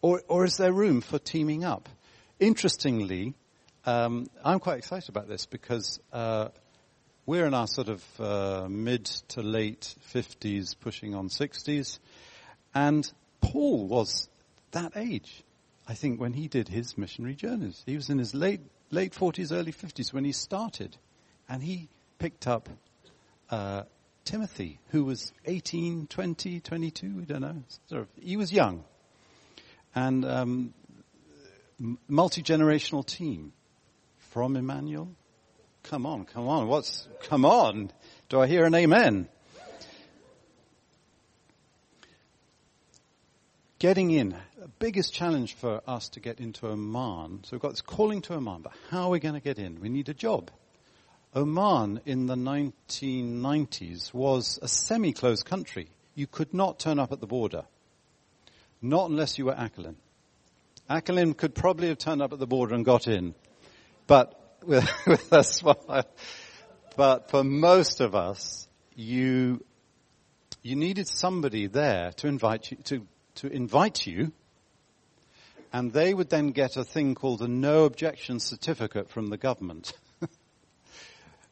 Or, 0.00 0.22
or 0.26 0.46
is 0.46 0.56
there 0.56 0.72
room 0.72 1.02
for 1.02 1.18
teaming 1.18 1.62
up? 1.62 1.90
Interestingly, 2.38 3.34
um, 3.84 4.26
I'm 4.42 4.58
quite 4.58 4.78
excited 4.78 5.10
about 5.10 5.28
this 5.28 5.44
because 5.44 6.00
uh, 6.14 6.48
we're 7.26 7.44
in 7.44 7.52
our 7.52 7.66
sort 7.66 7.90
of 7.90 8.02
uh, 8.18 8.68
mid 8.70 9.04
to 9.04 9.42
late 9.42 9.94
50s, 10.14 10.74
pushing 10.80 11.14
on 11.14 11.28
60s, 11.28 11.98
and 12.74 13.06
Paul 13.42 13.86
was 13.86 14.30
that 14.70 14.92
age. 14.96 15.44
I 15.86 15.92
think 15.92 16.18
when 16.18 16.32
he 16.32 16.48
did 16.48 16.68
his 16.68 16.96
missionary 16.96 17.34
journeys, 17.34 17.82
he 17.84 17.96
was 17.96 18.08
in 18.08 18.16
his 18.16 18.34
late 18.34 18.62
late 18.90 19.12
40s, 19.12 19.52
early 19.52 19.72
50s 19.72 20.10
when 20.10 20.24
he 20.24 20.32
started, 20.32 20.96
and 21.50 21.62
he 21.62 21.90
picked 22.18 22.46
up 22.46 22.70
uh, 23.50 23.82
Timothy, 24.24 24.78
who 24.90 25.04
was 25.04 25.32
18, 25.46 26.06
20, 26.06 26.60
22, 26.60 27.16
we 27.16 27.24
don't 27.24 27.40
know. 27.40 27.62
Sort 27.88 28.02
of, 28.02 28.08
he 28.20 28.36
was 28.36 28.52
young, 28.52 28.84
and 29.94 30.24
um, 30.24 30.74
multi 32.08 32.42
generational 32.42 33.04
team 33.04 33.52
from 34.30 34.56
Emmanuel. 34.56 35.08
Come 35.82 36.06
on, 36.06 36.26
come 36.26 36.46
on, 36.46 36.68
what's 36.68 37.08
come 37.22 37.44
on? 37.44 37.90
Do 38.28 38.40
I 38.40 38.46
hear 38.46 38.64
an 38.64 38.74
amen? 38.74 39.28
Getting 43.78 44.10
in, 44.10 44.36
the 44.58 44.68
biggest 44.78 45.14
challenge 45.14 45.54
for 45.54 45.80
us 45.86 46.10
to 46.10 46.20
get 46.20 46.38
into 46.38 46.66
Oman. 46.68 47.44
So 47.44 47.52
we've 47.52 47.62
got 47.62 47.70
this 47.70 47.80
calling 47.80 48.20
to 48.22 48.34
Oman, 48.34 48.60
but 48.60 48.72
how 48.90 49.04
are 49.04 49.08
we 49.08 49.20
going 49.20 49.34
to 49.34 49.40
get 49.40 49.58
in? 49.58 49.80
We 49.80 49.88
need 49.88 50.10
a 50.10 50.14
job. 50.14 50.50
Oman 51.34 52.00
in 52.06 52.26
the 52.26 52.34
1990s 52.34 54.12
was 54.12 54.58
a 54.62 54.68
semi-closed 54.68 55.44
country. 55.44 55.88
You 56.14 56.26
could 56.26 56.52
not 56.52 56.78
turn 56.78 56.98
up 56.98 57.12
at 57.12 57.20
the 57.20 57.26
border. 57.26 57.64
Not 58.82 59.10
unless 59.10 59.38
you 59.38 59.46
were 59.46 59.54
Akelin. 59.54 59.96
Akelin 60.88 61.36
could 61.36 61.54
probably 61.54 61.88
have 61.88 61.98
turned 61.98 62.20
up 62.20 62.32
at 62.32 62.38
the 62.38 62.46
border 62.46 62.74
and 62.74 62.84
got 62.84 63.06
in. 63.06 63.34
But 64.06 64.34
with, 64.66 64.90
with 65.06 65.32
us, 65.32 65.62
but 66.96 67.30
for 67.30 67.44
most 67.44 68.00
of 68.00 68.14
us, 68.14 68.68
you, 68.94 69.64
you 70.62 70.76
needed 70.76 71.08
somebody 71.08 71.66
there 71.66 72.12
to 72.16 72.26
invite 72.26 72.72
you, 72.72 72.76
to 72.84 73.06
to 73.36 73.46
invite 73.46 74.06
you, 74.06 74.32
and 75.72 75.92
they 75.92 76.12
would 76.12 76.28
then 76.28 76.48
get 76.48 76.76
a 76.76 76.84
thing 76.84 77.14
called 77.14 77.40
a 77.40 77.48
no 77.48 77.84
objection 77.84 78.40
certificate 78.40 79.08
from 79.08 79.28
the 79.28 79.36
government. 79.36 79.92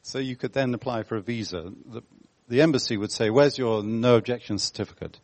so 0.01 0.19
you 0.19 0.35
could 0.35 0.53
then 0.53 0.73
apply 0.73 1.03
for 1.03 1.15
a 1.17 1.21
visa. 1.21 1.71
The, 1.85 2.01
the 2.47 2.61
embassy 2.61 2.97
would 2.97 3.11
say, 3.11 3.29
where's 3.29 3.57
your 3.57 3.83
no 3.83 4.15
objection 4.15 4.57
certificate? 4.57 5.19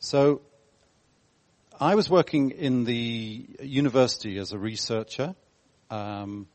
So 0.00 0.42
I 1.80 1.94
was 1.94 2.08
working 2.08 2.50
in 2.50 2.84
the 2.84 3.46
university 3.60 4.38
as 4.38 4.52
a 4.52 4.58
researcher. 4.58 5.34
Um, 5.90 6.46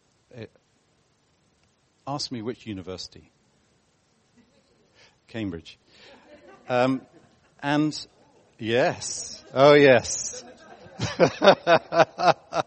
ask 2.08 2.32
me 2.32 2.42
which 2.42 2.66
university. 2.66 3.32
Cambridge. 5.28 5.78
Um, 6.70 7.02
and 7.62 8.08
Yes. 8.60 9.44
Oh, 9.54 9.74
yes. 9.74 10.44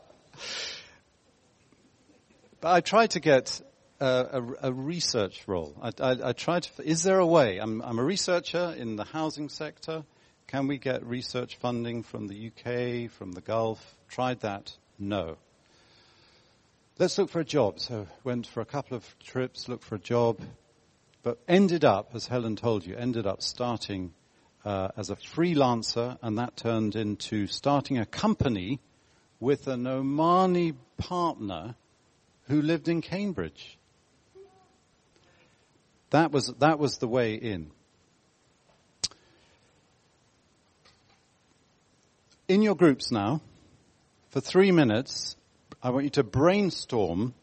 but 2.66 2.72
I 2.72 2.80
tried 2.80 3.12
to 3.12 3.20
get 3.20 3.60
a, 4.00 4.06
a, 4.06 4.70
a 4.70 4.72
research 4.72 5.46
role. 5.46 5.72
I, 5.80 5.92
I, 6.00 6.30
I, 6.30 6.32
tried 6.32 6.64
to, 6.64 6.82
is 6.82 7.04
there 7.04 7.20
a 7.20 7.26
way? 7.26 7.58
I'm, 7.58 7.80
I'm, 7.80 8.00
a 8.00 8.02
researcher 8.02 8.74
in 8.76 8.96
the 8.96 9.04
housing 9.04 9.48
sector. 9.48 10.02
Can 10.48 10.66
we 10.66 10.76
get 10.76 11.06
research 11.06 11.58
funding 11.58 12.02
from 12.02 12.26
the 12.26 12.48
UK, 12.48 13.08
from 13.12 13.30
the 13.30 13.40
Gulf? 13.40 13.78
Tried 14.08 14.40
that. 14.40 14.76
No. 14.98 15.36
Let's 16.98 17.16
look 17.18 17.30
for 17.30 17.38
a 17.38 17.44
job. 17.44 17.78
So 17.78 18.08
went 18.24 18.48
for 18.48 18.62
a 18.62 18.64
couple 18.64 18.96
of 18.96 19.16
trips, 19.20 19.68
looked 19.68 19.84
for 19.84 19.94
a 19.94 20.00
job, 20.00 20.40
but 21.22 21.38
ended 21.46 21.84
up, 21.84 22.16
as 22.16 22.26
Helen 22.26 22.56
told 22.56 22.84
you, 22.84 22.96
ended 22.96 23.28
up 23.28 23.42
starting 23.42 24.12
uh, 24.64 24.88
as 24.96 25.10
a 25.10 25.14
freelancer, 25.14 26.18
and 26.20 26.38
that 26.38 26.56
turned 26.56 26.96
into 26.96 27.46
starting 27.46 27.98
a 27.98 28.06
company 28.06 28.80
with 29.38 29.68
an 29.68 29.84
Omani 29.84 30.74
partner 30.96 31.76
who 32.48 32.62
lived 32.62 32.88
in 32.88 33.02
Cambridge. 33.02 33.78
That 36.10 36.30
was, 36.30 36.46
that 36.58 36.78
was 36.78 36.98
the 36.98 37.08
way 37.08 37.34
in. 37.34 37.70
In 42.48 42.62
your 42.62 42.76
groups 42.76 43.10
now, 43.10 43.40
for 44.30 44.40
three 44.40 44.70
minutes, 44.70 45.36
I 45.82 45.90
want 45.90 46.04
you 46.04 46.10
to 46.10 46.22
brainstorm. 46.22 47.34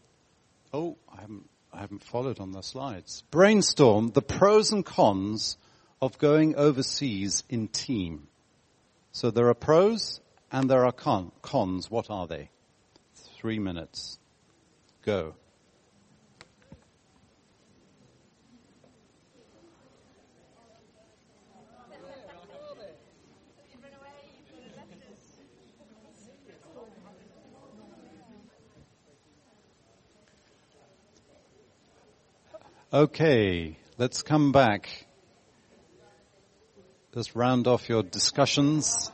Oh, 0.72 0.98
I 1.12 1.22
haven't, 1.22 1.50
I 1.74 1.80
haven't 1.82 2.04
followed 2.04 2.40
on 2.40 2.52
the 2.52 2.62
slides. 2.62 3.24
Brainstorm 3.30 4.12
the 4.12 4.22
pros 4.22 4.72
and 4.72 4.86
cons 4.86 5.58
of 6.02 6.18
going 6.18 6.56
overseas 6.56 7.44
in 7.50 7.68
team. 7.68 8.28
So 9.12 9.30
there 9.30 9.50
are 9.50 9.54
pros 9.54 10.22
and 10.52 10.70
there 10.70 10.86
are 10.86 10.92
con- 10.94 11.34
cons. 11.42 11.92
What 11.92 12.10
are 12.10 12.28
they? 12.28 12.50
Three 13.36 13.60
minutes. 13.60 14.20
Go. 15.04 15.36
Okay, 32.94 33.78
let's 33.98 34.22
come 34.22 34.52
back 34.52 35.08
just 37.14 37.36
round 37.36 37.68
off 37.68 37.90
your 37.90 38.02
discussions. 38.02 39.12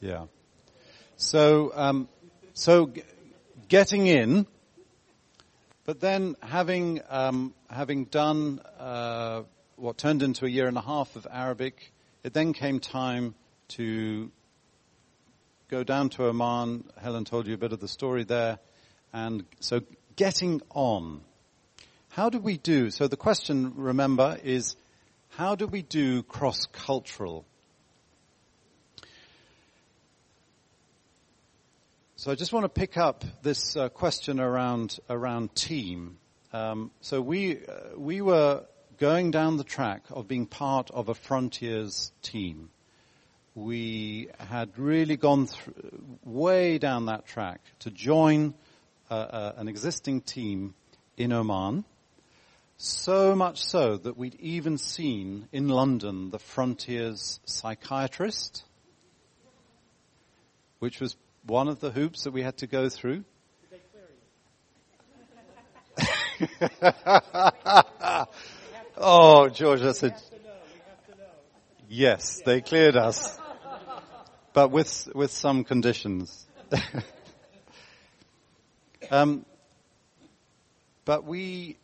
Yeah. 0.00 0.26
So, 1.16 1.72
um, 1.74 2.08
so 2.58 2.92
getting 3.68 4.08
in, 4.08 4.44
but 5.84 6.00
then 6.00 6.34
having 6.42 7.00
um, 7.08 7.54
having 7.70 8.06
done 8.06 8.60
uh, 8.80 9.42
what 9.76 9.96
turned 9.96 10.24
into 10.24 10.44
a 10.44 10.48
year 10.48 10.66
and 10.66 10.76
a 10.76 10.80
half 10.80 11.14
of 11.14 11.24
Arabic, 11.30 11.92
it 12.24 12.34
then 12.34 12.52
came 12.52 12.80
time 12.80 13.36
to 13.68 14.32
go 15.68 15.84
down 15.84 16.08
to 16.08 16.26
Oman. 16.26 16.82
Helen 17.00 17.24
told 17.24 17.46
you 17.46 17.54
a 17.54 17.58
bit 17.58 17.72
of 17.72 17.78
the 17.78 17.86
story 17.86 18.24
there, 18.24 18.58
and 19.12 19.44
so 19.60 19.82
getting 20.16 20.60
on. 20.70 21.20
How 22.08 22.28
do 22.28 22.40
we 22.40 22.58
do? 22.58 22.90
So 22.90 23.06
the 23.06 23.16
question, 23.16 23.74
remember, 23.76 24.36
is 24.42 24.74
how 25.28 25.54
do 25.54 25.68
we 25.68 25.82
do 25.82 26.24
cross-cultural? 26.24 27.46
So 32.20 32.32
I 32.32 32.34
just 32.34 32.52
want 32.52 32.64
to 32.64 32.68
pick 32.68 32.96
up 32.96 33.24
this 33.42 33.76
uh, 33.76 33.90
question 33.90 34.40
around 34.40 34.98
around 35.08 35.54
team. 35.54 36.18
Um, 36.52 36.90
so 37.00 37.20
we 37.20 37.64
uh, 37.64 37.96
we 37.96 38.22
were 38.22 38.64
going 38.98 39.30
down 39.30 39.56
the 39.56 39.62
track 39.62 40.02
of 40.10 40.26
being 40.26 40.46
part 40.46 40.90
of 40.90 41.08
a 41.08 41.14
frontiers 41.14 42.10
team. 42.20 42.70
We 43.54 44.30
had 44.36 44.76
really 44.76 45.16
gone 45.16 45.46
way 46.24 46.78
down 46.78 47.06
that 47.06 47.24
track 47.24 47.60
to 47.80 47.90
join 47.92 48.54
uh, 49.08 49.14
uh 49.14 49.52
an 49.56 49.68
existing 49.68 50.22
team 50.22 50.74
in 51.16 51.32
Oman. 51.32 51.84
So 52.78 53.36
much 53.36 53.62
so 53.62 53.96
that 53.96 54.16
we'd 54.16 54.34
even 54.40 54.76
seen 54.76 55.46
in 55.52 55.68
London 55.68 56.30
the 56.30 56.40
Frontiers 56.40 57.38
psychiatrist, 57.44 58.64
which 60.80 60.98
was 61.00 61.16
one 61.48 61.66
of 61.68 61.80
the 61.80 61.90
hoops 61.90 62.24
that 62.24 62.32
we 62.32 62.42
had 62.42 62.58
to 62.58 62.66
go 62.66 62.88
through. 62.88 63.24
oh, 68.96 69.48
George, 69.48 69.82
I 69.82 69.92
said, 69.92 70.14
yes, 71.88 72.42
they 72.44 72.60
cleared 72.60 72.96
us, 72.96 73.38
but 74.52 74.70
with 74.70 75.08
with 75.14 75.32
some 75.32 75.64
conditions. 75.64 76.46
um, 79.10 79.44
but 81.04 81.24
we 81.24 81.78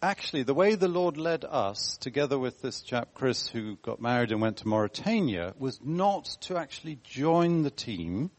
actually, 0.00 0.44
the 0.44 0.54
way 0.54 0.74
the 0.74 0.88
Lord 0.88 1.16
led 1.16 1.44
us, 1.44 1.98
together 1.98 2.38
with 2.38 2.62
this 2.62 2.80
chap 2.82 3.10
Chris, 3.14 3.48
who 3.48 3.76
got 3.82 4.00
married 4.00 4.32
and 4.32 4.40
went 4.40 4.58
to 4.58 4.68
Mauritania, 4.68 5.54
was 5.58 5.80
not 5.82 6.24
to 6.42 6.56
actually 6.56 6.98
join 7.04 7.62
the 7.62 7.70
team. 7.70 8.30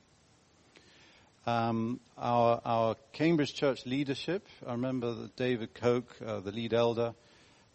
Um, 1.46 2.00
our, 2.18 2.62
our 2.64 2.96
Cambridge 3.12 3.54
Church 3.54 3.86
leadership, 3.86 4.48
I 4.66 4.72
remember 4.72 5.30
David 5.36 5.74
Coke, 5.74 6.16
uh, 6.26 6.40
the 6.40 6.54
lead 6.54 6.74
elder. 6.74 7.14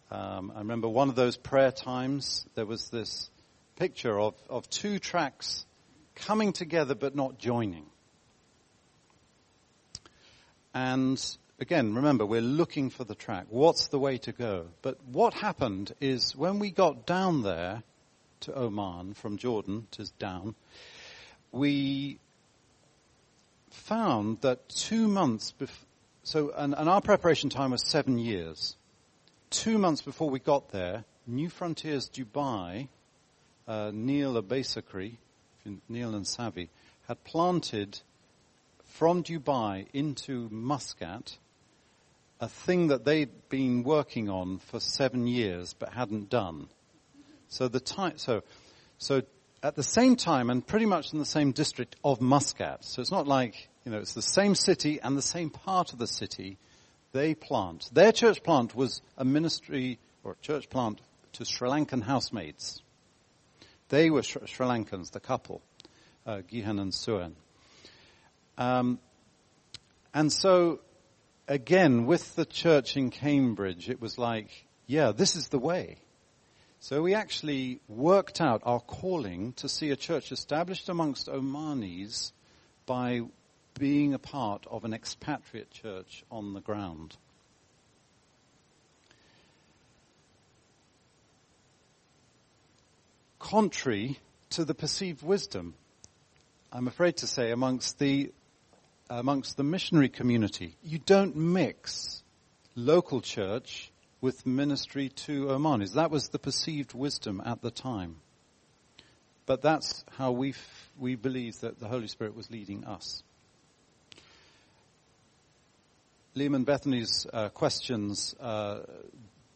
Um, 0.09 0.51
I 0.55 0.59
remember 0.59 0.87
one 0.87 1.07
of 1.07 1.15
those 1.15 1.37
prayer 1.37 1.71
times, 1.71 2.47
there 2.55 2.65
was 2.65 2.89
this 2.89 3.29
picture 3.75 4.19
of, 4.19 4.33
of 4.49 4.67
two 4.71 4.97
tracks 4.97 5.67
coming 6.15 6.51
together 6.51 6.95
but 6.95 7.15
not 7.15 7.37
joining. 7.37 7.85
And 10.73 11.23
again, 11.59 11.93
remember, 11.93 12.25
we're 12.25 12.41
looking 12.41 12.89
for 12.89 13.03
the 13.03 13.13
track. 13.13 13.45
What's 13.49 13.89
the 13.89 13.99
way 13.99 14.17
to 14.19 14.31
go? 14.31 14.65
But 14.81 14.97
what 15.05 15.35
happened 15.35 15.93
is 16.01 16.35
when 16.35 16.57
we 16.57 16.71
got 16.71 17.05
down 17.05 17.43
there 17.43 17.83
to 18.41 18.57
Oman 18.57 19.13
from 19.13 19.37
Jordan 19.37 19.85
to 19.91 20.09
down, 20.17 20.55
we 21.51 22.19
found 23.89 24.39
that 24.41 24.69
two 24.69 25.07
months 25.07 25.51
before, 25.51 25.87
so, 26.21 26.51
and, 26.55 26.75
and 26.77 26.87
our 26.87 27.01
preparation 27.01 27.49
time 27.49 27.71
was 27.71 27.83
seven 27.87 28.19
years. 28.19 28.75
Two 29.49 29.79
months 29.79 30.03
before 30.03 30.29
we 30.29 30.37
got 30.37 30.69
there, 30.69 31.05
New 31.25 31.49
Frontiers 31.49 32.07
Dubai, 32.07 32.87
uh, 33.67 33.89
Neil 33.91 34.39
Abasakri, 34.39 35.13
Neil 35.89 36.13
and 36.13 36.25
Savi, 36.25 36.67
had 37.07 37.23
planted 37.23 37.99
from 38.83 39.23
Dubai 39.23 39.87
into 39.91 40.47
Muscat 40.51 41.39
a 42.39 42.47
thing 42.47 42.89
that 42.89 43.05
they'd 43.05 43.49
been 43.49 43.81
working 43.81 44.29
on 44.29 44.59
for 44.59 44.79
seven 44.79 45.25
years 45.25 45.73
but 45.73 45.93
hadn't 45.93 46.29
done. 46.29 46.67
So 47.47 47.67
the 47.67 47.79
time, 47.79 48.19
so, 48.19 48.43
so 48.99 49.23
at 49.61 49.75
the 49.75 49.83
same 49.83 50.15
time 50.15 50.49
and 50.49 50.65
pretty 50.65 50.85
much 50.85 51.13
in 51.13 51.19
the 51.19 51.25
same 51.25 51.51
district 51.51 51.95
of 52.03 52.21
Muscat. 52.21 52.85
So 52.85 53.01
it's 53.01 53.11
not 53.11 53.27
like, 53.27 53.69
you 53.85 53.91
know, 53.91 53.99
it's 53.99 54.13
the 54.13 54.21
same 54.21 54.55
city 54.55 54.99
and 55.01 55.17
the 55.17 55.21
same 55.21 55.49
part 55.49 55.93
of 55.93 55.99
the 55.99 56.07
city 56.07 56.57
they 57.11 57.35
plant. 57.35 57.89
Their 57.93 58.11
church 58.11 58.43
plant 58.43 58.75
was 58.75 59.01
a 59.17 59.25
ministry 59.25 59.99
or 60.23 60.33
a 60.33 60.45
church 60.45 60.69
plant 60.69 61.01
to 61.33 61.45
Sri 61.45 61.69
Lankan 61.69 62.03
housemaids. 62.03 62.81
They 63.89 64.09
were 64.09 64.23
Sri, 64.23 64.41
Sri 64.45 64.65
Lankans, 64.65 65.11
the 65.11 65.19
couple, 65.19 65.61
uh, 66.25 66.41
Gihan 66.51 66.79
and 66.79 66.93
Suan. 66.93 67.35
Um, 68.57 68.99
and 70.13 70.31
so 70.31 70.79
again, 71.47 72.05
with 72.05 72.35
the 72.35 72.45
church 72.45 72.95
in 72.95 73.09
Cambridge, 73.09 73.89
it 73.89 74.01
was 74.01 74.17
like, 74.17 74.49
yeah, 74.85 75.11
this 75.11 75.35
is 75.35 75.49
the 75.49 75.59
way. 75.59 75.97
So 76.81 77.01
we 77.01 77.13
actually 77.13 77.81
worked 77.89 78.39
out 78.39 78.61
our 78.65 78.79
calling 78.79 79.51
to 79.53 79.67
see 79.67 79.91
a 79.91 79.97
church 79.97 80.31
established 80.31 80.87
amongst 80.87 81.27
Omanis 81.27 82.31
by 82.85 83.21
being 83.77 84.13
a 84.13 84.19
part 84.19 84.65
of 84.65 84.85
an 84.85 84.93
expatriate 84.93 85.71
church 85.71 86.23
on 86.31 86.53
the 86.53 86.61
ground. 86.61 87.17
Contrary 93.39 94.19
to 94.51 94.63
the 94.63 94.73
perceived 94.73 95.21
wisdom, 95.21 95.73
I'm 96.71 96.87
afraid 96.87 97.17
to 97.17 97.27
say, 97.27 97.51
amongst 97.51 97.99
the 97.99 98.31
amongst 99.09 99.57
the 99.57 99.63
missionary 99.63 100.09
community. 100.09 100.77
You 100.83 100.99
don't 100.99 101.35
mix 101.35 102.21
local 102.75 103.21
church 103.21 103.88
with 104.21 104.45
ministry 104.45 105.09
to 105.09 105.47
Omanis. 105.47 105.93
That 105.93 106.11
was 106.11 106.29
the 106.29 106.39
perceived 106.39 106.93
wisdom 106.93 107.41
at 107.45 107.61
the 107.61 107.71
time. 107.71 108.17
But 109.45 109.61
that's 109.61 110.03
how 110.17 110.31
we 110.31 110.53
we 110.97 111.15
believe 111.15 111.59
that 111.61 111.79
the 111.79 111.87
Holy 111.87 112.07
Spirit 112.07 112.35
was 112.35 112.51
leading 112.51 112.85
us. 112.85 113.23
Liam 116.35 116.55
and 116.55 116.65
Bethany's 116.65 117.25
uh, 117.33 117.49
questions 117.49 118.35
uh, 118.39 118.81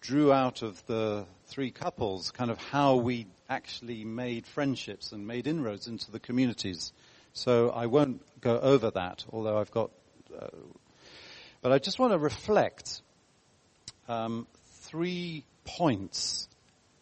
drew 0.01 0.33
out 0.33 0.63
of 0.63 0.83
the 0.87 1.25
three 1.45 1.69
couples 1.69 2.31
kind 2.31 2.49
of 2.49 2.57
how 2.57 2.95
we 2.95 3.27
actually 3.49 4.03
made 4.03 4.47
friendships 4.47 5.11
and 5.11 5.27
made 5.27 5.45
inroads 5.45 5.87
into 5.87 6.09
the 6.11 6.19
communities 6.19 6.91
so 7.33 7.71
I 7.71 7.87
won't 7.87 8.21
go 8.41 8.59
over 8.59 8.91
that, 8.91 9.25
although 9.31 9.57
I've 9.57 9.71
got, 9.71 9.89
uh, 10.39 10.47
but 11.61 11.71
I 11.71 11.79
just 11.79 11.97
want 11.97 12.13
to 12.13 12.19
reflect 12.19 13.01
um, 14.07 14.47
three 14.81 15.45
points 15.65 16.47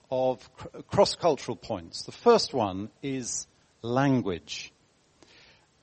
of 0.10 0.54
cr- 0.56 0.68
cross-cultural 0.88 1.56
points. 1.56 2.04
The 2.04 2.12
first 2.12 2.54
one 2.54 2.90
is 3.02 3.48
language. 3.82 4.72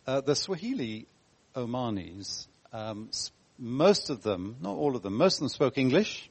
Uh, 0.07 0.21
the 0.21 0.35
Swahili 0.35 1.07
Omanis, 1.55 2.47
um, 2.73 3.11
most 3.59 4.11
of 4.11 4.23
them, 4.23 4.57
not 4.61 4.77
all 4.77 4.97
of 4.97 5.03
them, 5.03 5.15
most 5.15 5.37
of 5.37 5.41
them 5.41 5.49
spoke 5.49 5.79
English. 5.79 6.31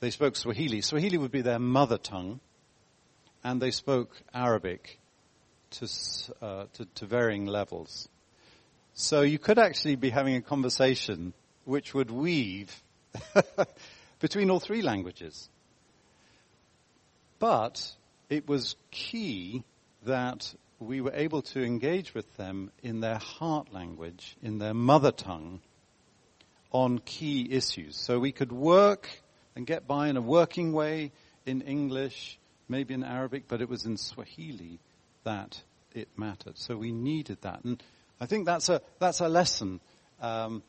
They 0.00 0.10
spoke 0.10 0.34
Swahili. 0.36 0.80
Swahili 0.80 1.18
would 1.18 1.30
be 1.30 1.42
their 1.42 1.60
mother 1.60 1.98
tongue, 1.98 2.40
and 3.44 3.60
they 3.60 3.70
spoke 3.70 4.20
Arabic 4.34 4.98
to, 5.70 5.88
uh, 6.40 6.64
to, 6.74 6.86
to 6.96 7.06
varying 7.06 7.46
levels. 7.46 8.08
So 8.94 9.22
you 9.22 9.38
could 9.38 9.58
actually 9.58 9.96
be 9.96 10.10
having 10.10 10.34
a 10.34 10.42
conversation 10.42 11.32
which 11.64 11.94
would 11.94 12.10
weave 12.10 12.82
between 14.20 14.50
all 14.50 14.60
three 14.60 14.82
languages. 14.82 15.48
But 17.38 17.92
it 18.28 18.48
was 18.48 18.76
key 18.90 19.64
that 20.04 20.54
we 20.78 21.00
were 21.00 21.12
able 21.14 21.42
to 21.42 21.62
engage 21.62 22.14
with 22.14 22.36
them 22.36 22.70
in 22.82 23.00
their 23.00 23.18
heart 23.18 23.72
language, 23.72 24.36
in 24.42 24.58
their 24.58 24.74
mother 24.74 25.12
tongue, 25.12 25.60
on 26.70 26.98
key 26.98 27.48
issues. 27.50 27.96
So 27.96 28.18
we 28.18 28.32
could 28.32 28.52
work 28.52 29.08
and 29.54 29.66
get 29.66 29.86
by 29.86 30.08
in 30.08 30.16
a 30.16 30.20
working 30.20 30.72
way 30.72 31.12
in 31.44 31.60
English, 31.62 32.38
maybe 32.68 32.94
in 32.94 33.04
Arabic, 33.04 33.44
but 33.48 33.60
it 33.60 33.68
was 33.68 33.84
in 33.84 33.96
Swahili 33.96 34.80
that 35.24 35.62
it 35.94 36.08
mattered. 36.16 36.58
So 36.58 36.76
we 36.76 36.92
needed 36.92 37.38
that. 37.42 37.64
And 37.64 37.82
I 38.20 38.26
think 38.26 38.46
that's 38.46 38.68
a, 38.68 38.80
that's 38.98 39.20
a 39.20 39.28
lesson 39.28 39.80
um, 40.20 40.62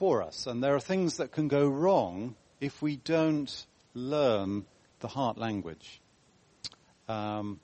for 0.00 0.22
us. 0.22 0.46
And 0.46 0.64
there 0.64 0.74
are 0.74 0.80
things 0.80 1.18
that 1.18 1.30
can 1.30 1.46
go 1.46 1.68
wrong 1.68 2.34
if 2.58 2.80
we 2.80 2.96
don't 2.96 3.66
learn 3.92 4.64
the 5.00 5.08
heart 5.08 5.36
language. 5.36 6.00
Um, 7.06 7.60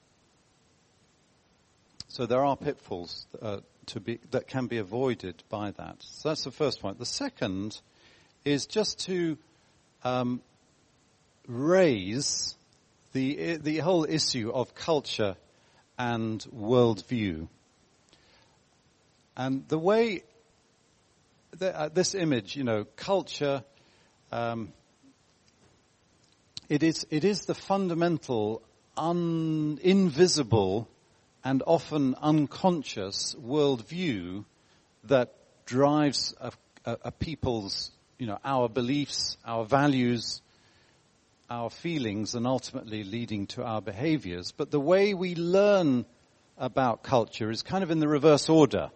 so 2.09 2.27
there 2.27 2.45
are 2.45 2.55
pitfalls 2.55 3.27
uh, 3.41 3.61
to 3.87 4.01
be, 4.01 4.19
that 4.33 4.49
can 4.49 4.67
be 4.67 4.77
avoided 4.77 5.43
by 5.49 5.71
that. 5.71 5.97
So 6.01 6.29
that's 6.29 6.45
the 6.45 6.51
first 6.51 6.83
point. 6.83 6.99
The 6.99 7.07
second 7.07 7.81
is 8.45 8.67
just 8.67 9.07
to 9.07 9.39
um, 10.05 10.43
raise 11.49 12.55
the 13.15 13.57
the 13.57 13.79
whole 13.79 14.05
issue 14.05 14.51
of 14.53 14.75
culture 14.75 15.37
and 15.99 16.45
worldview. 16.55 17.49
And 19.39 19.67
the 19.69 19.79
way 19.79 20.23
the, 21.59 21.79
uh, 21.79 21.89
this 21.89 22.15
image, 22.15 22.57
you 22.57 22.65
know, 22.65 22.85
culture, 22.97 23.65
um, 24.33 24.73
it 26.69 26.83
is 26.83 27.07
it 27.11 27.25
is 27.25 27.47
the 27.47 27.55
fundamental, 27.55 28.63
un, 28.97 29.79
invisible, 29.83 30.89
and 31.45 31.63
often 31.67 32.15
unconscious 32.21 33.35
worldview 33.41 34.45
that 35.05 35.35
drives 35.65 36.35
a, 36.41 36.53
a, 36.85 36.99
a 37.05 37.13
people's, 37.13 37.93
you 38.19 38.27
know, 38.27 38.39
our 38.45 38.69
beliefs, 38.69 39.37
our 39.45 39.65
values, 39.65 40.43
our 41.49 41.71
feelings 41.71 42.35
and 42.35 42.47
ultimately 42.47 43.05
leading 43.05 43.47
to 43.47 43.63
our 43.63 43.81
behaviors. 43.81 44.53
But 44.53 44.73
the 44.73 44.81
way 44.81 45.15
we 45.15 45.37
learn 45.37 46.05
about 46.59 47.05
culture 47.05 47.51
is 47.51 47.63
kind 47.63 47.85
of 47.85 47.91
in 47.91 48.01
the 48.01 48.09
reverse 48.09 48.49
order. 48.49 48.91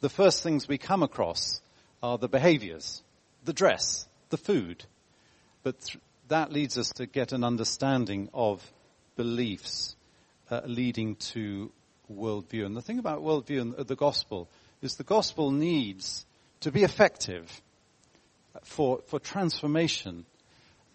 The 0.00 0.08
first 0.08 0.42
things 0.42 0.66
we 0.66 0.78
come 0.78 1.02
across 1.02 1.60
are 2.02 2.18
the 2.18 2.28
behaviors, 2.28 3.02
the 3.44 3.52
dress, 3.52 4.06
the 4.30 4.36
food. 4.36 4.84
But 5.62 5.80
th- 5.80 6.02
that 6.28 6.52
leads 6.52 6.78
us 6.78 6.90
to 6.96 7.06
get 7.06 7.32
an 7.32 7.44
understanding 7.44 8.28
of 8.34 8.62
beliefs 9.16 9.96
uh, 10.50 10.60
leading 10.64 11.16
to 11.16 11.72
worldview. 12.12 12.66
And 12.66 12.76
the 12.76 12.82
thing 12.82 12.98
about 12.98 13.22
worldview 13.22 13.60
and 13.60 13.86
the 13.86 13.96
gospel 13.96 14.48
is 14.82 14.96
the 14.96 15.04
gospel 15.04 15.50
needs 15.50 16.24
to 16.60 16.70
be 16.70 16.82
effective 16.82 17.62
for, 18.62 19.00
for 19.06 19.18
transformation 19.18 20.24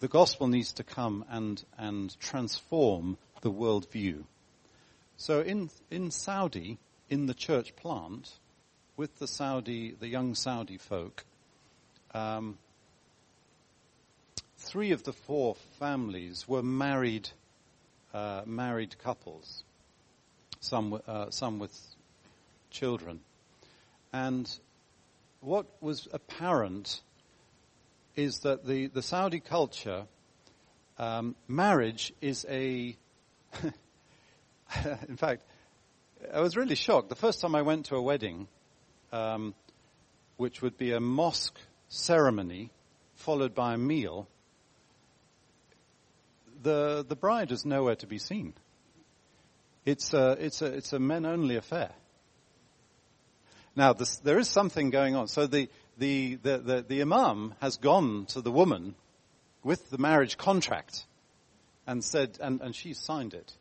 the 0.01 0.07
gospel 0.07 0.47
needs 0.47 0.73
to 0.73 0.83
come 0.83 1.23
and, 1.29 1.63
and 1.77 2.19
transform 2.19 3.17
the 3.41 3.51
worldview. 3.51 4.23
So 5.15 5.41
in, 5.41 5.69
in 5.91 6.09
Saudi, 6.09 6.79
in 7.07 7.27
the 7.27 7.35
church 7.35 7.75
plant, 7.75 8.31
with 8.97 9.17
the 9.19 9.27
Saudi, 9.27 9.95
the 9.99 10.07
young 10.07 10.35
Saudi 10.35 10.77
folk, 10.77 11.25
um, 12.13 12.57
three 14.57 14.91
of 14.91 15.03
the 15.03 15.13
four 15.13 15.55
families 15.79 16.47
were 16.47 16.63
married, 16.63 17.29
uh, 18.13 18.43
married 18.45 18.97
couples, 18.99 19.63
some, 20.59 21.01
uh, 21.07 21.29
some 21.29 21.59
with 21.59 21.77
children. 22.69 23.21
And 24.13 24.49
what 25.39 25.65
was 25.81 26.07
apparent 26.11 27.01
is 28.15 28.39
that 28.39 28.65
the, 28.65 28.87
the 28.87 29.01
Saudi 29.01 29.39
culture, 29.39 30.05
um, 30.97 31.35
marriage 31.47 32.13
is 32.21 32.45
a, 32.49 32.95
in 33.63 35.17
fact, 35.17 35.43
I 36.33 36.41
was 36.41 36.55
really 36.55 36.75
shocked. 36.75 37.09
The 37.09 37.15
first 37.15 37.41
time 37.41 37.55
I 37.55 37.63
went 37.63 37.85
to 37.87 37.95
a 37.95 38.01
wedding, 38.01 38.47
um, 39.11 39.53
which 40.37 40.61
would 40.61 40.77
be 40.77 40.91
a 40.91 40.99
mosque 40.99 41.59
ceremony 41.87 42.71
followed 43.15 43.53
by 43.53 43.73
a 43.73 43.77
meal, 43.77 44.27
the, 46.63 47.05
the 47.07 47.15
bride 47.15 47.51
is 47.51 47.65
nowhere 47.65 47.95
to 47.95 48.07
be 48.07 48.17
seen. 48.17 48.53
It's 49.85 50.13
a, 50.13 50.37
it's 50.39 50.61
a, 50.61 50.65
it's 50.67 50.93
a 50.93 50.99
men 50.99 51.25
only 51.25 51.55
affair. 51.55 51.91
Now, 53.75 53.93
this, 53.93 54.17
there 54.17 54.37
is 54.37 54.49
something 54.49 54.89
going 54.89 55.15
on. 55.15 55.27
So 55.27 55.47
the, 55.47 55.69
the, 55.97 56.35
the, 56.35 56.57
the, 56.57 56.85
the 56.87 57.01
imam 57.01 57.55
has 57.61 57.77
gone 57.77 58.25
to 58.27 58.41
the 58.41 58.51
woman 58.51 58.95
with 59.63 59.89
the 59.89 59.97
marriage 59.97 60.37
contract 60.37 61.05
and 61.87 62.03
said, 62.03 62.37
and, 62.41 62.61
and 62.61 62.75
she 62.75 62.93
signed 62.93 63.33
it. 63.33 63.53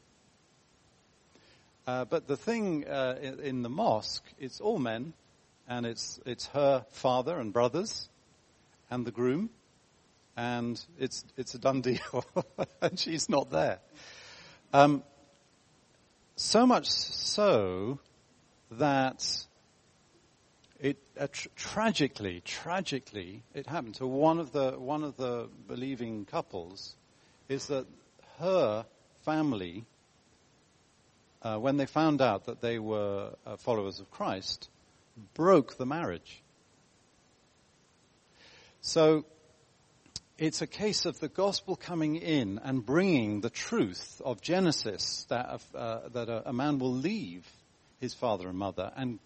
Uh, 1.86 2.04
but 2.04 2.26
the 2.26 2.36
thing 2.36 2.86
uh, 2.86 3.16
in, 3.20 3.40
in, 3.40 3.62
the 3.62 3.68
mosque, 3.68 4.24
it's 4.38 4.60
all 4.60 4.78
men, 4.78 5.12
and 5.70 5.86
it's 5.86 6.20
it's 6.26 6.46
her 6.48 6.84
father 6.90 7.38
and 7.38 7.52
brothers, 7.52 8.08
and 8.90 9.06
the 9.06 9.12
groom, 9.12 9.48
and 10.36 10.84
it's 10.98 11.24
it's 11.36 11.54
a 11.54 11.58
done 11.58 11.80
deal, 11.90 12.24
and 12.82 12.98
she's 12.98 13.28
not 13.28 13.50
there. 13.50 13.78
Um, 14.72 15.04
so 16.34 16.66
much 16.66 16.90
so 16.90 18.00
that 18.72 19.24
it 20.80 20.98
uh, 21.18 21.28
tr- 21.30 21.48
tragically, 21.54 22.42
tragically, 22.44 23.42
it 23.54 23.66
happened 23.66 23.94
to 23.96 24.06
one 24.06 24.40
of 24.40 24.50
the 24.50 24.72
one 24.72 25.04
of 25.04 25.16
the 25.16 25.48
believing 25.68 26.24
couples, 26.24 26.96
is 27.48 27.66
that 27.66 27.86
her 28.40 28.84
family 29.24 29.84
uh, 31.42 31.58
when 31.58 31.76
they 31.76 31.86
found 31.86 32.20
out 32.20 32.46
that 32.46 32.60
they 32.60 32.78
were 32.78 33.30
uh, 33.46 33.56
followers 33.56 34.00
of 34.00 34.10
Christ, 34.10 34.68
broke 35.34 35.76
the 35.76 35.86
marriage. 35.86 36.42
So 38.80 39.24
it's 40.38 40.62
a 40.62 40.66
case 40.66 41.04
of 41.04 41.20
the 41.20 41.28
gospel 41.28 41.76
coming 41.76 42.16
in 42.16 42.58
and 42.64 42.84
bringing 42.84 43.42
the 43.42 43.50
truth 43.50 44.22
of 44.24 44.40
Genesis 44.40 45.26
that, 45.28 45.60
uh, 45.74 46.08
that 46.14 46.28
a, 46.30 46.48
a, 46.48 46.52
man 46.52 46.78
will 46.78 46.94
leave 46.94 47.46
his 48.00 48.14
father 48.14 48.48
and 48.48 48.56
mother 48.56 48.90
and 48.96 49.18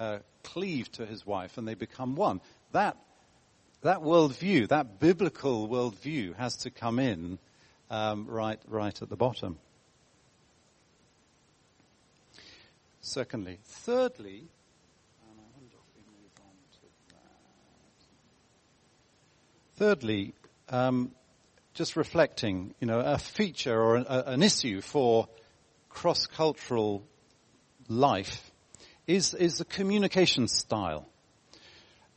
uh, 0.00 0.18
cleave 0.42 0.90
to 0.92 1.06
his 1.06 1.24
wife 1.24 1.58
and 1.58 1.68
they 1.68 1.74
become 1.74 2.16
one. 2.16 2.40
That, 2.72 2.96
that 3.82 3.98
worldview, 3.98 4.68
that 4.68 4.98
biblical 4.98 5.68
worldview 5.68 6.34
has 6.36 6.56
to 6.58 6.70
come 6.70 6.98
in 6.98 7.38
um, 7.88 8.26
right, 8.26 8.58
right 8.66 9.00
at 9.00 9.08
the 9.08 9.16
bottom. 9.16 9.58
Secondly. 13.02 13.58
Thirdly, 13.64 14.48
Thirdly, 19.74 20.34
um, 20.68 21.10
just 21.74 21.96
reflecting, 21.96 22.74
you 22.78 22.86
know, 22.86 23.00
a 23.00 23.18
feature 23.18 23.76
or 23.76 23.96
a, 23.96 24.22
an 24.26 24.42
issue 24.42 24.80
for 24.80 25.26
cross-cultural 25.88 27.02
life 27.88 28.52
is 29.08 29.34
is 29.34 29.58
the 29.58 29.64
communication 29.64 30.46
style, 30.46 31.08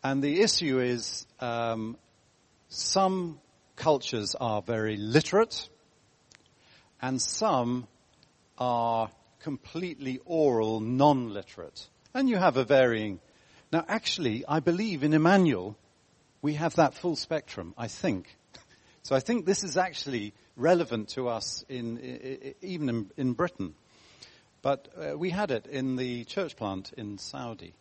and 0.04 0.21
the 0.21 0.41
issue 0.41 0.80
is 0.80 1.26
um, 1.39 1.98
some 2.69 3.39
cultures 3.76 4.36
are 4.39 4.62
very 4.62 4.98
literate, 4.98 5.67
and 7.02 7.19
some 7.19 7.88
are 8.60 9.10
completely 9.45 10.19
oral, 10.25 10.79
non-literate. 10.79 11.88
And 12.15 12.27
you 12.27 12.36
have 12.36 12.58
a 12.58 12.63
varying. 12.63 13.19
Now 13.71 13.86
actually, 13.88 14.43
I 14.47 14.60
believe 14.60 15.03
in 15.03 15.13
Emmanuel, 15.13 15.77
we 16.41 16.55
have 16.55 16.73
that 16.77 16.95
full 16.95 17.15
spectrum, 17.15 17.75
I 17.77 17.88
think. 17.88 18.36
So 19.03 19.15
I 19.15 19.19
think 19.19 19.45
this 19.45 19.63
is 19.63 19.77
actually 19.77 20.34
relevant 20.55 21.10
to 21.10 21.27
us 21.27 21.63
in, 21.69 22.55
even 22.63 22.89
in, 22.89 23.12
in 23.17 23.34
Britain. 23.34 23.75
But 24.63 24.88
uh, 24.97 25.15
we 25.15 25.29
had 25.29 25.51
it 25.51 25.67
in 25.67 25.95
the 25.95 26.23
church 26.23 26.55
plant 26.55 26.91
in 26.97 27.19
Saudi. 27.19 27.75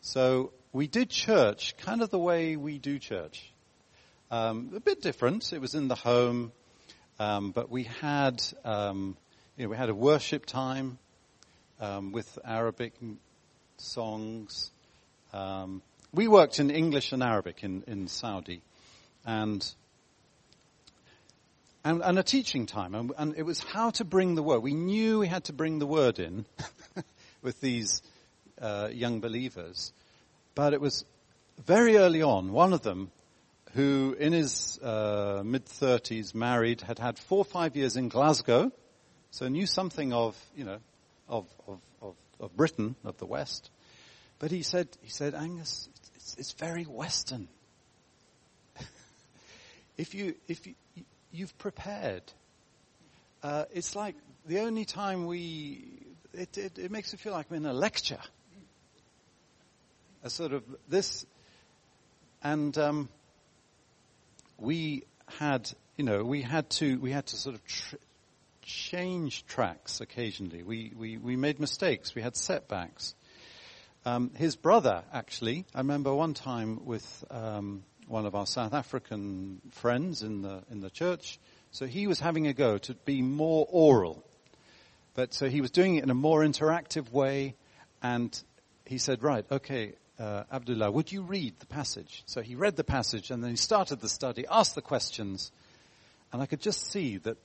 So 0.00 0.54
we 0.72 0.86
did 0.86 1.10
church 1.10 1.76
kind 1.76 2.00
of 2.00 2.08
the 2.08 2.18
way 2.18 2.56
we 2.56 2.78
do 2.78 2.98
church. 2.98 3.52
Um, 4.30 4.72
a 4.74 4.80
bit 4.80 5.02
different. 5.02 5.52
It 5.52 5.60
was 5.60 5.74
in 5.74 5.88
the 5.88 5.96
home, 5.96 6.52
um, 7.18 7.50
but 7.50 7.68
we 7.68 7.84
had 8.00 8.42
um, 8.64 9.18
you 9.60 9.66
know, 9.66 9.70
we 9.72 9.76
had 9.76 9.90
a 9.90 9.94
worship 9.94 10.46
time 10.46 10.98
um, 11.80 12.12
with 12.12 12.38
Arabic 12.44 12.92
songs. 13.78 14.70
Um, 15.32 15.82
we 16.12 16.28
worked 16.28 16.58
in 16.60 16.70
English 16.70 17.12
and 17.12 17.22
Arabic 17.22 17.62
in, 17.62 17.84
in 17.86 18.08
Saudi, 18.08 18.62
and, 19.24 19.66
and, 21.84 22.02
and 22.02 22.18
a 22.18 22.22
teaching 22.22 22.66
time, 22.66 22.94
and, 22.94 23.12
and, 23.16 23.34
it 23.36 23.44
was 23.44 23.60
how 23.60 23.90
to 23.90 24.04
bring 24.04 24.34
the 24.34 24.42
word. 24.42 24.60
We 24.60 24.74
knew 24.74 25.20
we 25.20 25.28
had 25.28 25.44
to 25.44 25.52
bring 25.52 25.78
the 25.78 25.86
word 25.86 26.18
in 26.18 26.44
with 27.42 27.60
these 27.60 28.02
uh, 28.60 28.88
young 28.92 29.20
believers, 29.20 29.92
but 30.54 30.74
it 30.74 30.80
was 30.80 31.04
very 31.64 31.96
early 31.96 32.22
on. 32.22 32.52
One 32.52 32.72
of 32.72 32.82
them, 32.82 33.10
who 33.74 34.16
in 34.18 34.32
his 34.32 34.78
uh, 34.82 35.42
mid 35.44 35.64
thirties, 35.64 36.34
married, 36.34 36.80
had 36.80 36.98
had 36.98 37.18
four 37.18 37.38
or 37.38 37.44
five 37.44 37.76
years 37.76 37.96
in 37.96 38.08
Glasgow, 38.08 38.72
so 39.30 39.46
knew 39.46 39.66
something 39.66 40.12
of 40.12 40.36
you 40.56 40.64
know 40.64 40.78
of, 41.30 41.46
of, 41.66 41.78
of, 42.02 42.14
of 42.40 42.56
Britain, 42.56 42.96
of 43.04 43.16
the 43.18 43.26
West. 43.26 43.70
But 44.38 44.50
he 44.50 44.62
said, 44.62 44.88
he 45.00 45.10
said, 45.10 45.34
Angus, 45.34 45.88
it's, 46.16 46.34
it's 46.36 46.52
very 46.52 46.84
Western. 46.84 47.48
if 49.96 50.14
you, 50.14 50.34
if 50.48 50.66
you, 50.66 50.74
you've 51.32 51.56
prepared, 51.58 52.22
uh, 53.42 53.64
it's 53.72 53.94
like 53.94 54.16
the 54.46 54.60
only 54.60 54.84
time 54.84 55.26
we, 55.26 55.84
it, 56.34 56.58
it, 56.58 56.78
it 56.78 56.90
makes 56.90 57.14
it 57.14 57.20
feel 57.20 57.32
like 57.32 57.50
we're 57.50 57.58
in 57.58 57.66
a 57.66 57.72
lecture. 57.72 58.20
A 60.22 60.28
sort 60.28 60.52
of 60.52 60.64
this, 60.88 61.24
and 62.42 62.76
um, 62.76 63.08
we 64.58 65.04
had, 65.38 65.70
you 65.96 66.04
know, 66.04 66.24
we 66.24 66.42
had 66.42 66.68
to, 66.70 66.98
we 67.00 67.10
had 67.10 67.24
to 67.26 67.36
sort 67.36 67.54
of 67.54 67.64
tr- 67.64 67.96
change 68.70 69.44
tracks 69.46 70.00
occasionally. 70.00 70.62
We, 70.62 70.92
we, 70.96 71.18
we 71.18 71.36
made 71.36 71.60
mistakes. 71.60 72.14
We 72.14 72.22
had 72.22 72.36
setbacks. 72.36 73.14
Um, 74.04 74.30
his 74.34 74.56
brother, 74.56 75.02
actually, 75.12 75.66
I 75.74 75.78
remember 75.78 76.14
one 76.14 76.34
time 76.34 76.86
with 76.86 77.24
um, 77.30 77.82
one 78.06 78.26
of 78.26 78.34
our 78.34 78.46
South 78.46 78.72
African 78.72 79.60
friends 79.72 80.22
in 80.22 80.42
the 80.42 80.62
in 80.70 80.80
the 80.80 80.88
church. 80.88 81.38
So 81.70 81.86
he 81.86 82.06
was 82.06 82.18
having 82.18 82.46
a 82.46 82.54
go 82.54 82.78
to 82.78 82.94
be 82.94 83.20
more 83.20 83.66
oral, 83.70 84.24
but 85.14 85.34
so 85.34 85.48
he 85.48 85.60
was 85.60 85.70
doing 85.70 85.96
it 85.96 86.04
in 86.04 86.10
a 86.10 86.14
more 86.14 86.40
interactive 86.40 87.12
way. 87.12 87.56
And 88.02 88.42
he 88.86 88.96
said, 88.96 89.22
"Right, 89.22 89.44
okay, 89.52 89.92
uh, 90.18 90.44
Abdullah, 90.50 90.90
would 90.90 91.12
you 91.12 91.22
read 91.22 91.60
the 91.60 91.66
passage?" 91.66 92.22
So 92.24 92.40
he 92.40 92.54
read 92.54 92.76
the 92.76 92.84
passage, 92.84 93.30
and 93.30 93.44
then 93.44 93.50
he 93.50 93.56
started 93.56 94.00
the 94.00 94.08
study, 94.08 94.46
asked 94.50 94.74
the 94.74 94.82
questions, 94.82 95.52
and 96.32 96.40
I 96.40 96.46
could 96.46 96.62
just 96.62 96.90
see 96.90 97.18
that 97.18 97.36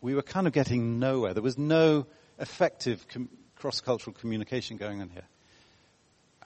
we 0.00 0.14
were 0.14 0.22
kind 0.22 0.46
of 0.46 0.52
getting 0.52 0.98
nowhere. 0.98 1.34
There 1.34 1.42
was 1.42 1.58
no 1.58 2.06
effective 2.38 3.06
com- 3.08 3.28
cross-cultural 3.56 4.14
communication 4.14 4.76
going 4.76 5.00
on 5.00 5.10
here. 5.10 5.26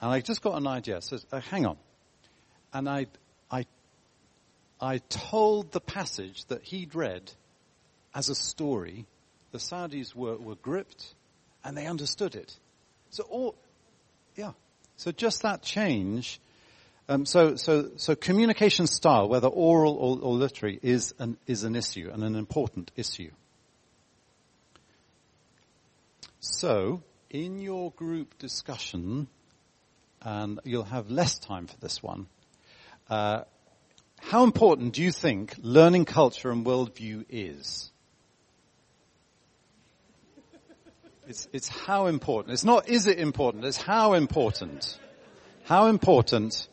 And 0.01 0.11
I 0.11 0.19
just 0.19 0.41
got 0.41 0.55
an 0.55 0.67
idea. 0.67 1.01
So, 1.01 1.17
uh, 1.31 1.39
hang 1.39 1.65
on. 1.65 1.77
And 2.73 2.89
I, 2.89 3.07
I, 3.49 3.65
I 4.81 4.97
told 5.09 5.71
the 5.71 5.79
passage 5.79 6.45
that 6.45 6.63
he'd 6.63 6.93
read 6.95 7.31
as 8.13 8.29
a 8.29 8.35
story. 8.35 9.05
The 9.51 9.57
Saudis 9.57 10.13
were, 10.13 10.35
were 10.35 10.55
gripped 10.55 11.15
and 11.63 11.77
they 11.77 11.85
understood 11.85 12.35
it. 12.35 12.53
So 13.09 13.23
all, 13.23 13.55
yeah. 14.35 14.51
So 14.97 15.11
just 15.11 15.43
that 15.43 15.61
change. 15.61 16.41
Um, 17.07 17.25
so, 17.25 17.55
so, 17.55 17.91
so 17.95 18.15
communication 18.15 18.87
style, 18.87 19.29
whether 19.29 19.47
oral 19.47 19.93
or, 19.93 20.19
or 20.19 20.33
literary, 20.33 20.79
is 20.81 21.13
an, 21.19 21.37
is 21.47 21.63
an 21.63 21.75
issue 21.75 22.09
and 22.11 22.23
an 22.23 22.35
important 22.35 22.91
issue. 22.95 23.31
So, 26.47 27.01
in 27.31 27.59
your 27.59 27.91
group 27.91 28.37
discussion, 28.37 29.27
and 30.21 30.59
you'll 30.63 30.83
have 30.83 31.09
less 31.09 31.39
time 31.39 31.65
for 31.65 31.75
this 31.77 32.03
one, 32.03 32.27
uh, 33.09 33.41
how 34.17 34.43
important 34.43 34.93
do 34.93 35.01
you 35.01 35.11
think 35.11 35.55
learning 35.61 36.05
culture 36.05 36.51
and 36.51 36.63
worldview 36.63 37.25
is? 37.29 37.91
It's, 41.27 41.47
it's 41.51 41.67
how 41.67 42.05
important. 42.05 42.53
It's 42.53 42.63
not 42.63 42.87
is 42.87 43.07
it 43.07 43.17
important, 43.17 43.65
it's 43.65 43.77
how 43.81 44.13
important. 44.13 44.99
How 45.63 45.87
important 45.87 46.67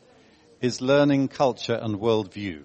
is 0.61 0.81
learning 0.81 1.29
culture 1.29 1.73
and 1.73 1.99
worldview? 1.99 2.61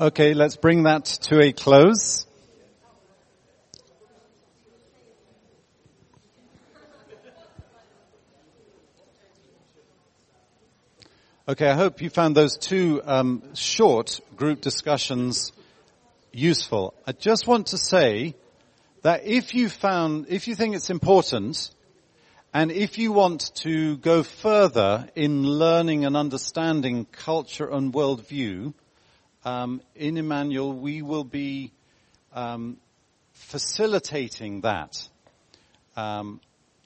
Okay, 0.00 0.32
let's 0.32 0.56
bring 0.56 0.84
that 0.84 1.04
to 1.04 1.40
a 1.40 1.52
close. 1.52 2.26
Okay, 11.46 11.68
I 11.68 11.74
hope 11.74 12.00
you 12.00 12.08
found 12.08 12.34
those 12.34 12.56
two 12.56 13.02
um, 13.04 13.42
short 13.54 14.20
group 14.36 14.62
discussions 14.62 15.52
useful. 16.32 16.94
I 17.06 17.12
just 17.12 17.46
want 17.46 17.66
to 17.66 17.76
say 17.76 18.36
that 19.02 19.26
if 19.26 19.54
you 19.54 19.68
found, 19.68 20.28
if 20.30 20.48
you 20.48 20.54
think 20.54 20.76
it's 20.76 20.88
important, 20.88 21.70
and 22.54 22.72
if 22.72 22.96
you 22.96 23.12
want 23.12 23.54
to 23.56 23.98
go 23.98 24.22
further 24.22 25.10
in 25.14 25.42
learning 25.42 26.06
and 26.06 26.16
understanding 26.16 27.04
culture 27.04 27.68
and 27.68 27.92
worldview, 27.92 28.72
um, 29.44 29.80
in 29.94 30.18
Emmanuel, 30.18 30.72
we 30.72 31.00
will 31.00 31.24
be 31.24 31.72
um, 32.34 32.76
facilitating 33.32 34.60
that 34.62 35.08
um, 35.96 36.40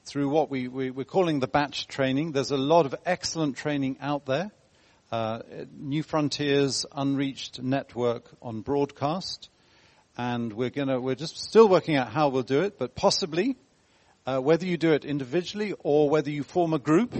through 0.05 0.29
what 0.29 0.49
we, 0.49 0.67
we, 0.67 0.89
are 0.89 1.03
calling 1.03 1.39
the 1.39 1.47
batch 1.47 1.87
training. 1.87 2.31
There's 2.31 2.51
a 2.51 2.57
lot 2.57 2.85
of 2.85 2.95
excellent 3.05 3.57
training 3.57 3.97
out 3.99 4.25
there. 4.25 4.51
Uh, 5.11 5.41
New 5.77 6.01
Frontiers 6.01 6.85
Unreached 6.93 7.61
Network 7.61 8.29
on 8.41 8.61
broadcast, 8.61 9.49
and 10.17 10.51
we're 10.53 10.71
gonna 10.71 10.99
we're 10.99 11.15
just 11.15 11.37
still 11.37 11.67
working 11.67 11.95
out 11.95 12.09
how 12.09 12.29
we'll 12.29 12.41
do 12.43 12.61
it, 12.61 12.79
but 12.79 12.95
possibly 12.95 13.55
uh, 14.25 14.39
whether 14.39 14.65
you 14.65 14.77
do 14.77 14.93
it 14.93 15.05
individually 15.05 15.73
or 15.83 16.09
whether 16.09 16.31
you 16.31 16.43
form 16.43 16.73
a 16.73 16.79
group, 16.79 17.13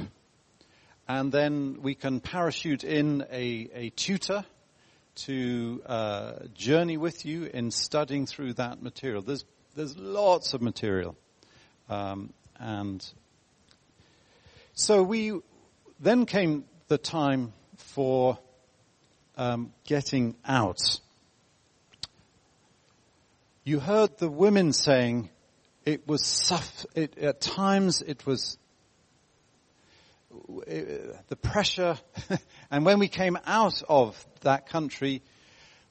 and 1.08 1.32
then 1.32 1.82
we 1.82 1.94
can 1.94 2.22
parachute 2.22 2.84
in 2.84 3.24
a, 3.32 3.70
a 3.74 3.90
tutor 3.92 4.46
to 5.16 5.82
uh, 5.86 6.34
journey 6.54 6.98
with 6.98 7.26
you 7.26 7.46
in 7.46 7.72
studying 7.72 8.26
through 8.26 8.54
that 8.54 8.82
material. 8.82 9.22
There's 9.22 9.46
there's 9.76 9.98
lots 9.98 10.54
of 10.54 10.62
material, 10.62 11.16
um, 11.90 12.34
and 12.60 13.06
so 14.74 15.04
we 15.04 15.40
then 16.00 16.26
came 16.26 16.66
the 16.88 16.98
time 16.98 17.54
for 17.78 18.38
um, 19.38 19.74
getting 19.86 20.36
out. 20.46 21.00
You 23.64 23.80
heard 23.80 24.18
the 24.18 24.30
women 24.30 24.74
saying 24.74 25.30
it 25.86 26.08
was 26.08 26.24
suff- 26.24 26.86
it, 26.96 27.18
at 27.18 27.42
times 27.42 28.02
it 28.02 28.26
was 28.26 28.58
the 31.28 31.36
pressure, 31.36 31.98
and 32.72 32.86
when 32.86 33.00
we 33.00 33.08
came 33.08 33.38
out 33.46 33.82
of 33.88 34.26
that 34.42 34.68
country, 34.70 35.22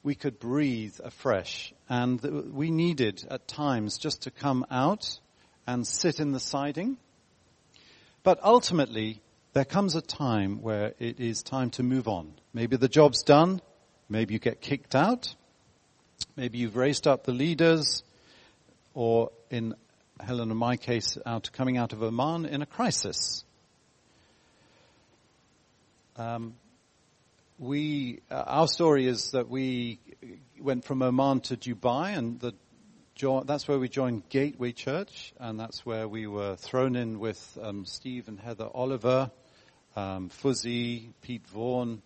we 0.03 0.15
could 0.15 0.39
breathe 0.39 0.99
afresh. 1.03 1.73
And 1.89 2.21
we 2.53 2.69
needed 2.71 3.25
at 3.29 3.47
times 3.47 3.97
just 3.97 4.23
to 4.23 4.31
come 4.31 4.65
out 4.69 5.19
and 5.65 5.85
sit 5.85 6.19
in 6.19 6.31
the 6.31 6.39
siding. 6.39 6.97
But 8.23 8.39
ultimately, 8.43 9.21
there 9.53 9.65
comes 9.65 9.95
a 9.95 10.01
time 10.01 10.61
where 10.61 10.93
it 10.99 11.19
is 11.19 11.43
time 11.43 11.69
to 11.71 11.83
move 11.83 12.07
on. 12.07 12.33
Maybe 12.53 12.75
the 12.75 12.89
job's 12.89 13.23
done. 13.23 13.61
Maybe 14.09 14.33
you 14.33 14.39
get 14.39 14.61
kicked 14.61 14.95
out. 14.95 15.33
Maybe 16.35 16.57
you've 16.57 16.75
raised 16.75 17.07
up 17.07 17.23
the 17.23 17.31
leaders 17.31 18.03
or 18.93 19.31
in 19.49 19.75
Helen 20.19 20.49
and 20.49 20.59
my 20.59 20.75
case, 20.75 21.17
out 21.25 21.51
coming 21.53 21.77
out 21.77 21.93
of 21.93 22.03
Oman 22.03 22.45
in 22.45 22.61
a 22.61 22.65
crisis. 22.65 23.44
Um, 26.17 26.55
we, 27.59 28.21
uh, 28.31 28.43
our 28.47 28.67
story 28.69 29.05
is 29.05 29.31
that 29.31 29.49
we 29.49 29.99
went 30.59 30.85
from 30.85 31.01
Oman 31.01 31.41
to 31.41 31.57
Dubai, 31.57 32.17
and 32.17 32.39
the, 32.39 32.53
that's 33.45 33.67
where 33.67 33.79
we 33.79 33.89
joined 33.89 34.29
Gateway 34.29 34.71
Church, 34.71 35.33
and 35.39 35.59
that's 35.59 35.85
where 35.85 36.07
we 36.07 36.25
were 36.25 36.55
thrown 36.55 36.95
in 36.95 37.19
with 37.19 37.57
um, 37.61 37.85
Steve 37.85 38.29
and 38.29 38.39
Heather 38.39 38.69
Oliver, 38.73 39.29
um, 39.97 40.29
Fuzzy, 40.29 41.09
Pete 41.21 41.45
Vaughan, 41.47 42.01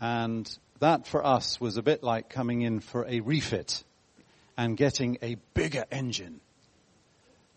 and 0.00 0.58
that 0.80 1.06
for 1.06 1.24
us 1.24 1.60
was 1.60 1.76
a 1.76 1.82
bit 1.82 2.02
like 2.02 2.30
coming 2.30 2.62
in 2.62 2.80
for 2.80 3.06
a 3.06 3.20
refit 3.20 3.84
and 4.56 4.74
getting 4.74 5.18
a 5.20 5.36
bigger 5.52 5.84
engine 5.90 6.40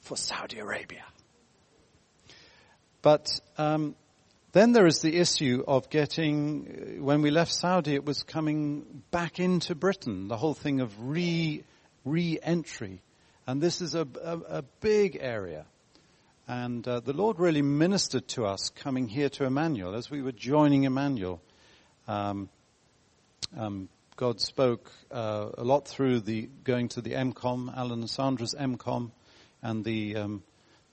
for 0.01 0.17
Saudi 0.17 0.59
Arabia. 0.59 1.05
But 3.01 3.39
um, 3.57 3.95
then 4.53 4.71
there 4.71 4.87
is 4.87 5.01
the 5.01 5.17
issue 5.17 5.63
of 5.67 5.89
getting, 5.89 7.03
when 7.03 7.21
we 7.21 7.31
left 7.31 7.53
Saudi, 7.53 7.93
it 7.95 8.05
was 8.05 8.23
coming 8.23 9.03
back 9.11 9.39
into 9.39 9.75
Britain, 9.75 10.27
the 10.27 10.37
whole 10.37 10.53
thing 10.53 10.79
of 10.79 10.93
re, 10.99 11.63
re-entry. 12.05 13.01
And 13.45 13.61
this 13.61 13.81
is 13.81 13.93
a, 13.93 14.07
a, 14.23 14.37
a 14.59 14.61
big 14.81 15.17
area. 15.19 15.65
And 16.47 16.87
uh, 16.87 17.01
the 17.01 17.13
Lord 17.13 17.39
really 17.39 17.61
ministered 17.61 18.27
to 18.29 18.45
us 18.45 18.69
coming 18.69 19.09
here 19.09 19.29
to 19.29 19.43
Emmanuel 19.43 19.95
as 19.95 20.09
we 20.09 20.21
were 20.21 20.31
joining 20.31 20.83
Emmanuel. 20.83 21.41
Um, 22.07 22.49
um, 23.57 23.89
God 24.15 24.39
spoke 24.39 24.91
uh, 25.11 25.49
a 25.57 25.63
lot 25.63 25.87
through 25.87 26.21
the 26.21 26.49
going 26.63 26.87
to 26.89 27.01
the 27.01 27.11
MCOM, 27.11 27.75
Alan 27.75 27.99
and 27.99 28.09
Sandra's 28.09 28.55
MCOM, 28.57 29.11
and 29.61 29.83
the 29.83 30.15
um, 30.15 30.43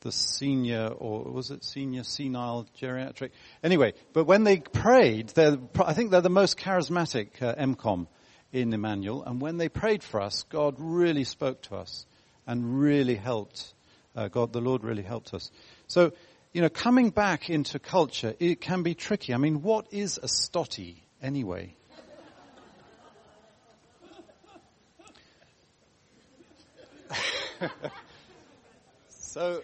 the 0.05 0.13
senior, 0.13 0.87
or 0.87 1.25
was 1.25 1.51
it 1.51 1.65
senior 1.65 2.05
senile 2.05 2.69
geriatric? 2.81 3.31
Anyway, 3.65 3.95
but 4.13 4.27
when 4.27 4.45
they 4.45 4.59
prayed, 4.59 5.33
I 5.37 5.95
think 5.95 6.13
they're 6.13 6.21
the 6.21 6.29
most 6.29 6.59
charismatic 6.59 7.43
uh, 7.43 7.55
MCOM 7.55 8.07
in 8.53 8.73
Emmanuel, 8.73 9.25
and 9.25 9.41
when 9.41 9.57
they 9.57 9.69
prayed 9.69 10.05
for 10.05 10.21
us, 10.21 10.45
God 10.45 10.77
really 10.79 11.25
spoke 11.25 11.63
to 11.63 11.77
us 11.77 12.07
and 12.47 12.79
really 12.79 13.17
helped. 13.17 13.73
Uh, 14.15 14.29
God, 14.29 14.53
the 14.53 14.61
Lord 14.61 14.85
really 14.85 15.03
helped 15.03 15.35
us. 15.35 15.51
So, 15.89 16.13
you 16.53 16.61
know, 16.61 16.69
coming 16.69 17.11
back 17.11 17.51
into 17.51 17.79
culture, 17.79 18.35
it 18.39 18.61
can 18.61 18.85
be 18.85 18.95
tricky. 18.95 19.35
I 19.35 19.39
mean, 19.39 19.63
what 19.63 19.87
is 19.91 20.19
a 20.23 20.29
stotty 20.29 21.03
anyway? 21.21 21.75
so, 29.09 29.63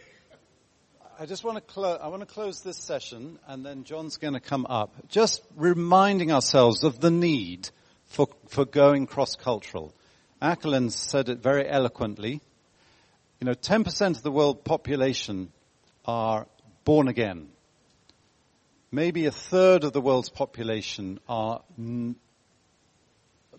I 1.23 1.27
just 1.27 1.45
want 1.45 1.59
to 1.59 1.61
close, 1.61 1.99
I 2.03 2.09
want 2.09 2.27
to 2.27 2.27
close 2.27 2.63
this 2.63 2.79
session 2.79 3.39
and 3.47 3.63
then 3.63 3.85
John's 3.85 4.17
going 4.17 4.33
to 4.33 4.41
come 4.41 4.65
up. 4.65 4.95
Just 5.11 5.43
reminding 5.55 6.33
ourselves 6.33 6.83
of 6.83 6.99
the 6.99 7.11
need 7.11 7.69
for, 8.07 8.27
for 8.49 8.65
going 8.65 9.07
cross-cultural. 9.07 9.93
Ackland 10.41 10.95
said 10.95 11.29
it 11.29 11.43
very 11.43 11.69
eloquently. 11.69 12.41
You 13.39 13.45
know, 13.45 13.53
10% 13.53 14.17
of 14.17 14.23
the 14.23 14.31
world 14.31 14.65
population 14.65 15.53
are 16.07 16.47
born 16.85 17.07
again. 17.07 17.51
Maybe 18.91 19.27
a 19.27 19.31
third 19.31 19.85
of 19.85 19.93
the 19.93 20.01
world's 20.01 20.31
population 20.31 21.21
are 21.29 21.61
n- 21.79 22.17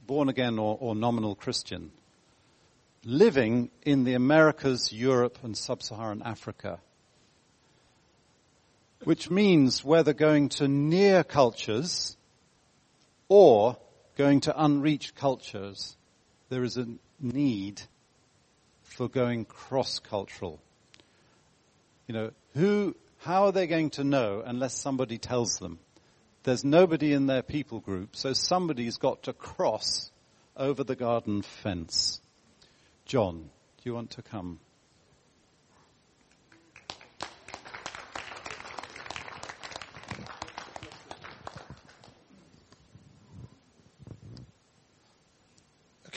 born 0.08 0.30
again 0.30 0.58
or, 0.58 0.80
or 0.82 0.96
nominal 0.96 1.36
Christian. 1.36 1.92
Living 3.06 3.70
in 3.84 4.04
the 4.04 4.16
Americas, 4.16 4.92
Europe 4.92 5.38
and 5.44 5.56
sub-Saharan 5.56 6.24
Africa 6.26 6.80
which 9.04 9.30
means 9.30 9.84
whether 9.84 10.14
going 10.14 10.50
to 10.50 10.68
near 10.68 11.24
cultures 11.24 12.16
or 13.28 13.78
going 14.18 14.42
to 14.42 14.64
unreached 14.64 15.16
cultures, 15.16 15.96
there 16.50 16.64
is 16.64 16.78
a 16.78 16.88
need 17.20 17.82
for 18.84 19.08
going 19.08 19.46
cross-cultural. 19.46 20.60
You 22.08 22.14
know, 22.14 22.32
who, 22.54 22.96
how 23.20 23.46
are 23.46 23.52
they 23.52 23.68
going 23.68 23.92
to 23.92 24.04
know 24.04 24.44
unless 24.46 24.76
somebody 24.76 25.18
tells 25.18 25.58
them? 25.58 25.80
There's 26.44 26.64
nobody 26.64 27.14
in 27.14 27.28
their 27.28 27.44
people 27.44 27.80
group, 27.80 28.16
so 28.16 28.34
somebody's 28.34 28.98
got 28.98 29.24
to 29.24 29.34
cross 29.34 30.12
over 30.58 30.84
the 30.84 30.96
garden 30.96 31.42
fence. 31.42 32.20
John, 33.06 33.50
do 33.78 33.84
you 33.84 33.94
want 33.94 34.12
to 34.12 34.22
come? 34.22 34.60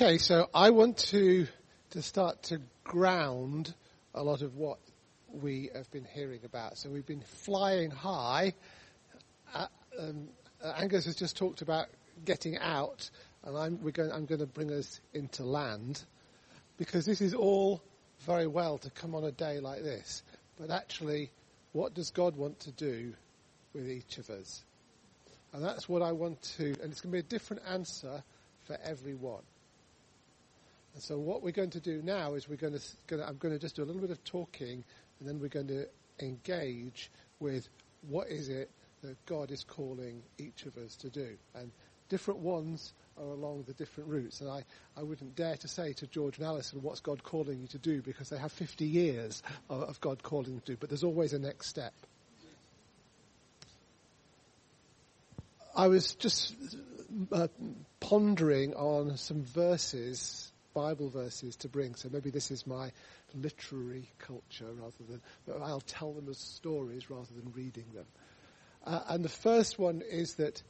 Okay, 0.05 0.19
so 0.19 0.51
I 0.53 0.69
want 0.69 0.99
to 0.99 1.47
to 1.93 2.03
start 2.03 2.43
to 2.43 2.61
ground 2.85 3.73
a 4.15 4.23
lot 4.23 4.43
of 4.43 4.55
what 4.55 4.77
we 5.33 5.71
have 5.75 5.91
been 5.93 6.05
hearing 6.05 6.41
about. 6.45 6.77
So 6.77 6.91
we've 6.91 7.07
been 7.07 7.23
flying 7.23 7.91
high. 7.91 8.53
Uh, 9.55 9.67
um, 9.99 10.29
uh, 10.63 10.75
Angus 10.77 11.07
has 11.07 11.17
just 11.17 11.39
talked 11.39 11.63
about 11.63 11.87
getting 12.23 12.59
out, 12.59 13.09
and 13.45 13.57
I'm, 13.57 13.79
going, 13.93 14.13
I'm 14.13 14.27
going 14.27 14.41
to 14.41 14.47
bring 14.47 14.71
us 14.73 15.01
into 15.15 15.43
land 15.43 16.05
because 16.77 17.07
this 17.07 17.23
is 17.23 17.33
all 17.33 17.83
very 18.27 18.47
well 18.47 18.77
to 18.77 18.91
come 18.91 19.15
on 19.15 19.25
a 19.25 19.33
day 19.33 19.59
like 19.59 19.85
this, 19.85 20.23
but 20.61 20.71
actually, 20.71 21.31
what 21.73 21.95
does 21.95 22.11
God 22.11 22.37
want 22.37 22.61
to 22.61 22.73
do 22.73 23.15
with 23.73 23.89
each 23.89 24.19
of 24.19 24.29
us? 24.29 24.65
And 25.55 25.65
that's 25.65 25.89
what 25.89 26.03
I 26.03 26.13
want 26.13 26.43
to, 26.59 26.77
and 26.83 26.93
it's 26.93 27.01
going 27.01 27.11
to 27.11 27.17
be 27.17 27.21
a 27.21 27.23
different 27.23 27.63
answer 27.67 28.23
for 28.65 28.77
everyone. 28.85 29.45
And 30.95 31.03
so 31.03 31.19
what 31.19 31.43
we're 31.43 31.53
going 31.53 31.71
to 31.71 31.81
do 31.81 32.01
now 32.03 32.35
is 32.35 32.49
we're 32.49 32.57
going 32.57 32.79
to, 32.79 32.83
going 33.09 33.21
to, 33.21 33.29
I'm 33.29 33.37
going 33.37 33.53
to 33.53 33.61
just 33.61 33.77
do 33.77 33.83
a 33.83 33.85
little 33.85 34.01
bit 34.01 34.11
of 34.11 34.23
talking 34.25 34.85
and 35.19 35.29
then 35.29 35.41
we're 35.41 35.49
going 35.49 35.69
to 35.69 35.87
engage 36.21 37.11
with 37.41 37.69
what 38.09 38.29
is 38.29 38.49
it 38.49 38.71
that 39.03 39.17
God 39.27 39.51
is 39.51 39.65
calling 39.65 40.23
each 40.39 40.67
of 40.67 40.77
us 40.77 40.97
to 40.97 41.11
do. 41.11 41.37
And 41.55 41.71
different 42.09 42.41
ones 42.41 42.93
are 43.19 43.25
along 43.25 43.65
the 43.67 43.73
different 43.75 44.09
routes. 44.09 44.41
And 44.41 44.51
I, 44.51 44.65
I 44.97 45.03
wouldn't 45.03 45.37
dare 45.37 45.57
to 45.57 45.69
say 45.69 45.93
to 45.95 46.07
George 46.07 46.39
and 46.39 46.47
Alison, 46.47 46.81
what's 46.83 47.01
God 47.01 47.23
calling 47.23 47.61
you 47.61 47.67
to 47.69 47.79
do? 47.79 48.03
Because 48.03 48.29
they 48.29 48.39
have 48.39 48.53
50 48.53 48.85
years 48.85 49.43
of, 49.69 49.83
of 49.83 50.01
God 50.01 50.23
calling 50.23 50.53
them 50.53 50.61
to 50.61 50.73
do. 50.73 50.77
But 50.77 50.91
there's 50.91 51.05
always 51.05 51.33
a 51.33 51.39
next 51.39 51.69
step. 51.69 51.93
I 55.77 55.89
was 55.89 56.15
just 56.15 56.55
uh, 57.33 57.49
pondering 57.99 58.75
on 58.75 59.17
some 59.17 59.43
verses 59.43 60.53
Bible 60.75 61.09
verses 61.09 61.57
to 61.57 61.69
bring. 61.69 61.95
So 61.95 62.09
maybe 62.13 62.31
this 62.31 62.51
is 62.51 62.67
my 62.67 62.91
literary 63.35 64.09
culture 64.19 64.73
rather 64.73 65.05
than, 65.09 65.63
I'll 65.63 65.81
tell 65.81 66.13
them 66.13 66.29
as 66.29 66.39
stories 66.39 67.09
rather 67.09 67.33
than 67.35 67.53
reading 67.55 67.87
them. 67.95 68.07
Uh, 68.85 69.01
and 69.09 69.25
the 69.25 69.31
first 69.31 69.79
one 69.79 70.03
is 70.11 70.35
that 70.35 70.63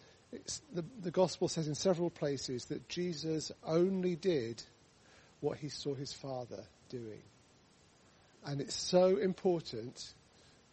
the, 0.72 0.84
the 1.00 1.10
gospel 1.10 1.48
says 1.48 1.68
in 1.68 1.74
several 1.74 2.10
places 2.10 2.66
that 2.66 2.88
Jesus 2.88 3.50
only 3.66 4.14
did 4.16 4.62
what 5.40 5.58
he 5.58 5.68
saw 5.68 5.94
his 5.94 6.12
father 6.12 6.62
doing. 6.88 7.22
And 8.46 8.60
it's 8.60 8.76
so 8.76 9.16
important 9.16 10.14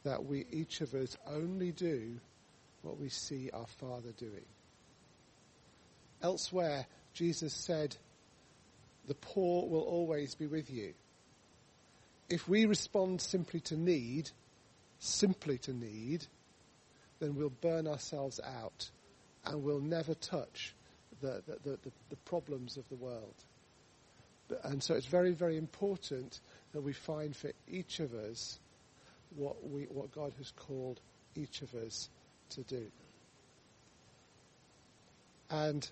that 0.03 0.25
we, 0.25 0.45
each 0.51 0.81
of 0.81 0.93
us, 0.93 1.17
only 1.27 1.71
do 1.71 2.19
what 2.81 2.99
we 2.99 3.09
see 3.09 3.49
our 3.53 3.67
Father 3.79 4.11
doing. 4.17 4.45
Elsewhere, 6.21 6.85
Jesus 7.13 7.53
said 7.53 7.95
the 9.07 9.15
poor 9.15 9.67
will 9.67 9.81
always 9.81 10.35
be 10.35 10.47
with 10.47 10.69
you. 10.69 10.93
If 12.29 12.47
we 12.47 12.65
respond 12.65 13.21
simply 13.21 13.59
to 13.61 13.75
need, 13.75 14.29
simply 14.99 15.57
to 15.59 15.73
need, 15.73 16.25
then 17.19 17.35
we'll 17.35 17.49
burn 17.49 17.87
ourselves 17.87 18.39
out 18.39 18.89
and 19.45 19.63
we'll 19.63 19.81
never 19.81 20.13
touch 20.13 20.73
the, 21.21 21.41
the, 21.45 21.77
the, 21.83 21.91
the 22.09 22.15
problems 22.25 22.77
of 22.77 22.87
the 22.89 22.95
world. 22.95 23.35
And 24.63 24.83
so 24.83 24.95
it's 24.95 25.05
very, 25.05 25.31
very 25.31 25.57
important 25.57 26.39
that 26.73 26.81
we 26.81 26.93
find 26.93 27.35
for 27.35 27.51
each 27.69 27.99
of 27.99 28.13
us 28.13 28.59
what, 29.35 29.69
we, 29.69 29.83
what 29.83 30.13
God 30.13 30.33
has 30.37 30.51
called 30.51 30.99
each 31.35 31.61
of 31.61 31.73
us 31.75 32.09
to 32.51 32.61
do. 32.63 32.85
And 35.49 35.89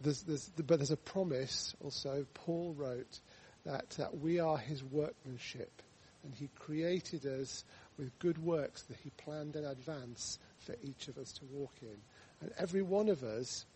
there's, 0.00 0.22
there's, 0.22 0.48
but 0.56 0.78
there's 0.78 0.90
a 0.90 0.96
promise 0.96 1.74
also, 1.82 2.26
Paul 2.34 2.74
wrote, 2.76 3.20
that, 3.64 3.90
that 3.90 4.18
we 4.18 4.40
are 4.40 4.56
his 4.56 4.82
workmanship. 4.82 5.82
And 6.24 6.34
he 6.34 6.48
created 6.58 7.26
us 7.26 7.64
with 7.98 8.18
good 8.18 8.42
works 8.42 8.82
that 8.82 8.96
he 9.02 9.10
planned 9.10 9.56
in 9.56 9.64
advance 9.64 10.38
for 10.58 10.74
each 10.82 11.08
of 11.08 11.18
us 11.18 11.32
to 11.32 11.44
walk 11.52 11.74
in. 11.82 11.96
And 12.40 12.52
every 12.58 12.82
one 12.82 13.08
of 13.08 13.22
us 13.22 13.66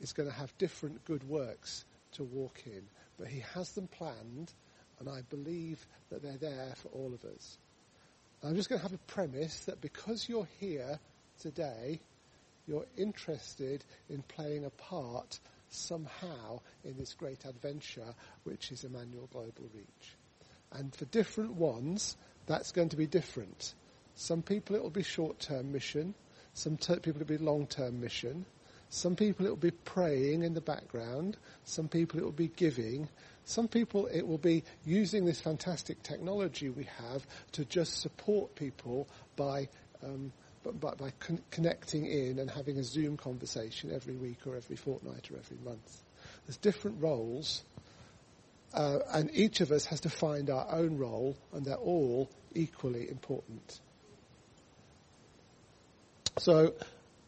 is 0.00 0.12
going 0.12 0.28
to 0.28 0.34
have 0.34 0.56
different 0.58 1.04
good 1.04 1.24
works 1.28 1.84
to 2.12 2.24
walk 2.24 2.62
in. 2.66 2.82
But 3.18 3.28
he 3.28 3.42
has 3.54 3.72
them 3.72 3.86
planned, 3.86 4.52
and 4.98 5.08
I 5.08 5.22
believe 5.28 5.86
that 6.10 6.22
they're 6.22 6.36
there 6.36 6.74
for 6.76 6.88
all 6.88 7.12
of 7.14 7.24
us. 7.24 7.58
I'm 8.42 8.56
just 8.56 8.70
going 8.70 8.80
to 8.80 8.86
have 8.86 8.94
a 8.94 9.12
premise 9.12 9.64
that 9.66 9.82
because 9.82 10.26
you're 10.26 10.48
here 10.58 10.98
today, 11.40 12.00
you're 12.66 12.86
interested 12.96 13.84
in 14.08 14.22
playing 14.22 14.64
a 14.64 14.70
part 14.70 15.38
somehow 15.70 16.60
in 16.84 16.96
this 16.96 17.14
great 17.14 17.44
adventure, 17.44 18.14
which 18.44 18.72
is 18.72 18.84
Emmanuel 18.84 19.28
Global 19.32 19.70
Reach. 19.74 20.16
And 20.72 20.94
for 20.94 21.04
different 21.06 21.54
ones, 21.54 22.16
that's 22.46 22.72
going 22.72 22.90
to 22.90 22.96
be 22.96 23.06
different. 23.06 23.74
Some 24.14 24.42
people 24.42 24.76
it 24.76 24.82
will 24.82 24.90
be 24.90 25.02
short-term 25.02 25.72
mission. 25.72 26.14
Some 26.52 26.76
ter- 26.76 26.96
people 27.00 27.22
it 27.22 27.28
will 27.28 27.38
be 27.38 27.44
long-term 27.44 28.00
mission. 28.00 28.44
Some 28.88 29.14
people 29.14 29.46
it 29.46 29.50
will 29.50 29.56
be 29.56 29.70
praying 29.70 30.42
in 30.42 30.52
the 30.52 30.60
background. 30.60 31.36
Some 31.64 31.88
people 31.88 32.18
it 32.18 32.24
will 32.24 32.32
be 32.32 32.48
giving. 32.48 33.08
Some 33.44 33.68
people 33.68 34.06
it 34.06 34.26
will 34.26 34.38
be 34.38 34.64
using 34.84 35.24
this 35.24 35.40
fantastic 35.40 36.02
technology 36.02 36.68
we 36.68 36.88
have 36.98 37.26
to 37.52 37.64
just 37.64 38.00
support 38.00 38.54
people 38.56 39.08
by 39.36 39.68
um, 40.04 40.32
by, 40.64 40.90
by 40.94 41.10
con- 41.18 41.42
connecting 41.50 42.06
in 42.06 42.38
and 42.38 42.50
having 42.50 42.78
a 42.78 42.84
Zoom 42.84 43.16
conversation 43.16 43.90
every 43.92 44.14
week 44.14 44.46
or 44.46 44.56
every 44.56 44.76
fortnight 44.76 45.30
or 45.30 45.38
every 45.38 45.56
month. 45.64 46.02
There's 46.46 46.58
different 46.58 47.02
roles, 47.02 47.64
uh, 48.74 48.98
and 49.12 49.30
each 49.32 49.60
of 49.60 49.72
us 49.72 49.86
has 49.86 50.00
to 50.02 50.10
find 50.10 50.50
our 50.50 50.66
own 50.70 50.98
role, 50.98 51.36
and 51.52 51.64
they're 51.64 51.74
all 51.76 52.28
equally 52.54 53.08
important. 53.08 53.80
So, 56.38 56.74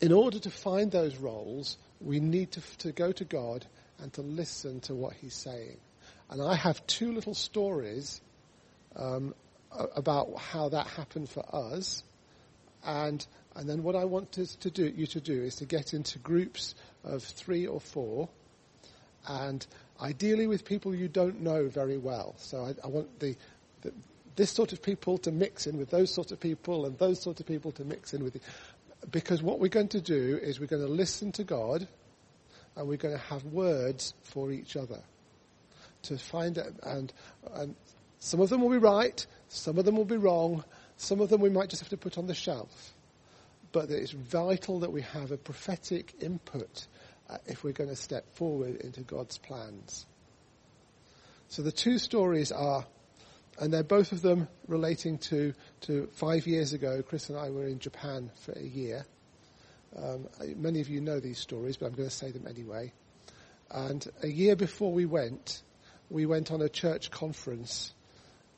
in 0.00 0.12
order 0.12 0.38
to 0.40 0.50
find 0.50 0.90
those 0.90 1.16
roles, 1.16 1.78
we 2.00 2.20
need 2.20 2.52
to, 2.52 2.60
to 2.78 2.92
go 2.92 3.12
to 3.12 3.24
God 3.24 3.64
and 3.98 4.12
to 4.14 4.22
listen 4.22 4.80
to 4.80 4.94
what 4.94 5.14
He's 5.14 5.34
saying. 5.34 5.78
And 6.30 6.42
I 6.42 6.54
have 6.54 6.84
two 6.86 7.12
little 7.12 7.34
stories 7.34 8.20
um, 8.96 9.34
about 9.70 10.38
how 10.38 10.68
that 10.70 10.86
happened 10.86 11.28
for 11.28 11.44
us 11.54 12.02
and, 12.84 13.24
and 13.56 13.68
then 13.68 13.82
what 13.82 13.96
I 13.96 14.04
want 14.04 14.32
to, 14.32 14.58
to 14.60 14.70
do, 14.70 14.92
you 14.94 15.06
to 15.08 15.20
do 15.20 15.42
is 15.42 15.56
to 15.56 15.64
get 15.64 15.94
into 15.94 16.18
groups 16.18 16.74
of 17.04 17.22
three 17.22 17.66
or 17.66 17.80
four. 17.80 18.28
And 19.26 19.64
ideally 20.00 20.46
with 20.46 20.64
people 20.64 20.94
you 20.94 21.08
don't 21.08 21.40
know 21.40 21.68
very 21.68 21.98
well. 21.98 22.34
So 22.38 22.64
I, 22.64 22.74
I 22.84 22.88
want 22.88 23.20
the, 23.20 23.36
the, 23.82 23.92
this 24.36 24.50
sort 24.50 24.72
of 24.72 24.82
people 24.82 25.18
to 25.18 25.30
mix 25.30 25.66
in 25.66 25.78
with 25.78 25.90
those 25.90 26.12
sort 26.12 26.32
of 26.32 26.40
people 26.40 26.86
and 26.86 26.98
those 26.98 27.20
sort 27.20 27.38
of 27.40 27.46
people 27.46 27.70
to 27.72 27.84
mix 27.84 28.14
in 28.14 28.24
with 28.24 28.34
the, 28.34 28.40
because 29.10 29.42
what 29.42 29.60
we're 29.60 29.68
going 29.68 29.88
to 29.88 30.00
do 30.00 30.38
is 30.42 30.60
we're 30.60 30.66
going 30.66 30.82
to 30.82 30.88
listen 30.88 31.32
to 31.32 31.44
God 31.44 31.86
and 32.76 32.88
we're 32.88 32.96
going 32.96 33.14
to 33.14 33.24
have 33.24 33.44
words 33.44 34.14
for 34.22 34.50
each 34.50 34.76
other 34.76 35.00
to 36.02 36.18
find 36.18 36.58
out. 36.58 36.72
And, 36.82 37.12
and 37.54 37.76
some 38.18 38.40
of 38.40 38.48
them 38.48 38.60
will 38.62 38.70
be 38.70 38.78
right, 38.78 39.24
some 39.48 39.78
of 39.78 39.84
them 39.84 39.96
will 39.96 40.04
be 40.04 40.16
wrong, 40.16 40.64
some 41.02 41.20
of 41.20 41.28
them 41.28 41.40
we 41.40 41.50
might 41.50 41.68
just 41.68 41.82
have 41.82 41.90
to 41.90 41.96
put 41.96 42.16
on 42.16 42.26
the 42.26 42.34
shelf. 42.34 42.92
But 43.72 43.90
it's 43.90 44.12
vital 44.12 44.80
that 44.80 44.92
we 44.92 45.02
have 45.02 45.32
a 45.32 45.36
prophetic 45.36 46.14
input 46.20 46.86
uh, 47.28 47.38
if 47.46 47.64
we're 47.64 47.72
going 47.72 47.90
to 47.90 47.96
step 47.96 48.32
forward 48.34 48.76
into 48.76 49.00
God's 49.00 49.38
plans. 49.38 50.06
So 51.48 51.62
the 51.62 51.72
two 51.72 51.98
stories 51.98 52.52
are, 52.52 52.86
and 53.58 53.72
they're 53.72 53.82
both 53.82 54.12
of 54.12 54.22
them 54.22 54.46
relating 54.68 55.18
to, 55.18 55.54
to 55.82 56.08
five 56.12 56.46
years 56.46 56.72
ago, 56.72 57.02
Chris 57.02 57.28
and 57.30 57.38
I 57.38 57.50
were 57.50 57.66
in 57.66 57.78
Japan 57.78 58.30
for 58.44 58.52
a 58.52 58.62
year. 58.62 59.04
Um, 59.96 60.28
many 60.56 60.80
of 60.80 60.88
you 60.88 61.00
know 61.00 61.18
these 61.18 61.38
stories, 61.38 61.76
but 61.76 61.86
I'm 61.86 61.94
going 61.94 62.08
to 62.08 62.14
say 62.14 62.30
them 62.30 62.46
anyway. 62.48 62.92
And 63.70 64.06
a 64.22 64.28
year 64.28 64.54
before 64.54 64.92
we 64.92 65.04
went, 65.04 65.62
we 66.10 66.26
went 66.26 66.52
on 66.52 66.62
a 66.62 66.68
church 66.68 67.10
conference, 67.10 67.92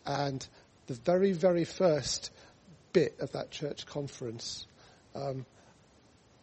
and 0.05 0.47
the 0.87 0.95
very, 0.95 1.33
very 1.33 1.65
first 1.65 2.31
bit 2.93 3.17
of 3.21 3.33
that 3.33 3.51
church 3.51 3.87
conference, 3.87 4.67
um, 5.15 5.45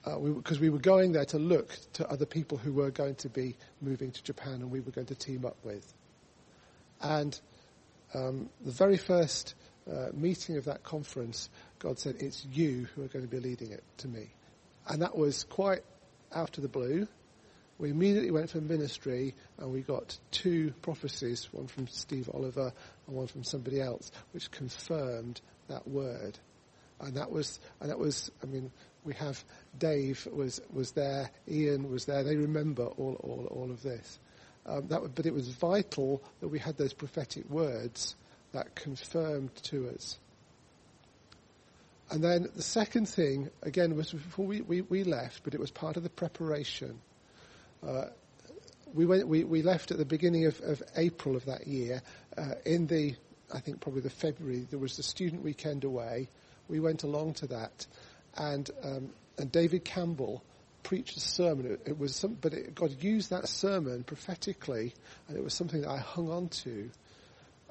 uh, 0.06 0.18
because 0.18 0.60
we, 0.60 0.70
we, 0.70 0.74
were 0.74 0.80
going 0.80 1.12
there 1.12 1.26
to 1.26 1.38
look 1.38 1.78
to 1.94 2.08
other 2.10 2.26
people 2.26 2.58
who 2.58 2.74
were 2.74 2.92
going 2.92 3.16
to 3.16 3.30
be 3.30 3.56
moving 3.82 4.12
to 4.12 4.24
Japan 4.24 4.56
and 4.56 4.72
we 4.72 4.80
were 4.80 4.92
going 4.92 5.08
to 5.08 5.16
team 5.16 5.46
up 5.46 5.58
with. 5.64 5.94
And 7.02 7.40
um, 8.14 8.50
the 8.64 8.72
very 8.72 8.98
first 8.98 9.56
uh, 9.90 10.08
meeting 10.14 10.58
of 10.58 10.66
that 10.66 10.84
conference, 10.84 11.50
God 11.80 12.00
said, 12.00 12.16
it's 12.20 12.46
you 12.52 12.88
who 12.96 13.04
are 13.04 13.08
going 13.08 13.26
to 13.26 13.32
be 13.32 13.40
leading 13.40 13.72
it 13.72 13.84
to 13.98 14.08
me. 14.08 14.30
And 14.88 15.02
that 15.02 15.18
was 15.18 15.44
quite 15.46 15.82
out 16.34 16.58
of 16.58 16.64
the 16.64 16.70
blue. 16.70 17.08
We 17.78 17.90
immediately 17.90 18.32
went 18.32 18.50
for 18.50 18.62
ministry 18.62 19.34
and 19.58 19.72
we 19.72 19.82
got 19.82 20.18
two 20.30 20.74
prophecies, 20.82 21.48
one 21.52 21.68
from 21.68 21.88
Steve 21.88 22.30
Oliver 22.34 22.74
and 23.12 23.18
one 23.18 23.28
from 23.28 23.44
somebody 23.44 23.82
else, 23.82 24.10
which 24.32 24.50
confirmed 24.52 25.42
that 25.68 25.86
word. 25.88 26.40
And 27.02 27.16
that 27.18 27.32
was, 27.32 27.60
and 27.82 27.90
that 27.90 28.00
was, 28.00 28.32
I 28.42 28.46
mean, 28.46 28.72
we 29.04 29.14
have 29.16 29.44
Dave 29.78 30.28
was, 30.32 30.62
was 30.72 30.92
there, 30.92 31.30
Ian 31.50 31.92
was 31.92 32.06
there, 32.06 32.24
they 32.24 32.38
remember 32.38 32.86
all, 32.86 33.18
all, 33.22 33.48
all 33.52 33.70
of 33.72 33.82
this. 33.84 34.20
um, 34.66 34.88
that, 34.88 35.16
but 35.16 35.26
it 35.26 35.34
was 35.34 35.48
vital 35.50 36.22
that 36.40 36.48
we 36.48 36.60
had 36.60 36.78
those 36.78 36.94
prophetic 36.94 37.50
words 37.50 38.16
that 38.54 38.76
confirmed 38.76 39.56
to 39.64 39.90
us. 39.90 40.18
And 42.10 42.24
then 42.24 42.50
the 42.56 42.62
second 42.62 43.08
thing, 43.08 43.50
again, 43.64 43.96
was 43.96 44.12
before 44.12 44.46
we, 44.46 44.62
we, 44.62 44.82
we 44.82 45.04
left, 45.04 45.44
but 45.44 45.54
it 45.54 45.60
was 45.60 45.72
part 45.72 45.96
of 45.96 46.04
the 46.04 46.10
preparation. 46.10 47.00
Uh, 47.86 48.08
we 48.94 49.06
went, 49.06 49.28
we, 49.28 49.44
we 49.44 49.62
left 49.62 49.92
at 49.92 49.98
the 49.98 50.06
beginning 50.06 50.46
of, 50.46 50.60
of 50.62 50.82
April 50.96 51.36
of 51.36 51.46
that 51.46 51.68
year. 51.68 52.02
Uh, 52.38 52.56
in 52.66 52.88
the, 52.88 53.16
I 53.54 53.60
think 53.60 53.82
probably 53.82 54.02
the 54.02 54.10
February, 54.10 54.68
there 54.70 54.80
was 54.80 54.98
the 54.98 55.04
student 55.04 55.44
weekend 55.44 55.84
away. 55.84 56.30
We 56.68 56.80
went 56.80 57.04
along 57.04 57.36
to 57.36 57.48
that, 57.48 57.86
and 58.38 58.70
um, 58.84 59.10
and 59.38 59.52
David 59.52 59.84
Campbell 59.84 60.44
preached 60.84 61.18
a 61.18 61.20
sermon. 61.20 61.66
It, 61.74 61.82
it 61.86 62.00
was 62.00 62.16
some, 62.16 62.38
but 62.40 62.54
it, 62.54 62.76
God 62.76 63.04
used 63.04 63.30
that 63.32 63.48
sermon 63.48 64.04
prophetically, 64.04 64.94
and 65.28 65.38
it 65.38 65.44
was 65.44 65.54
something 65.54 65.82
that 65.82 65.90
I 65.90 65.98
hung 65.98 66.32
on 66.32 66.50
to. 66.50 66.90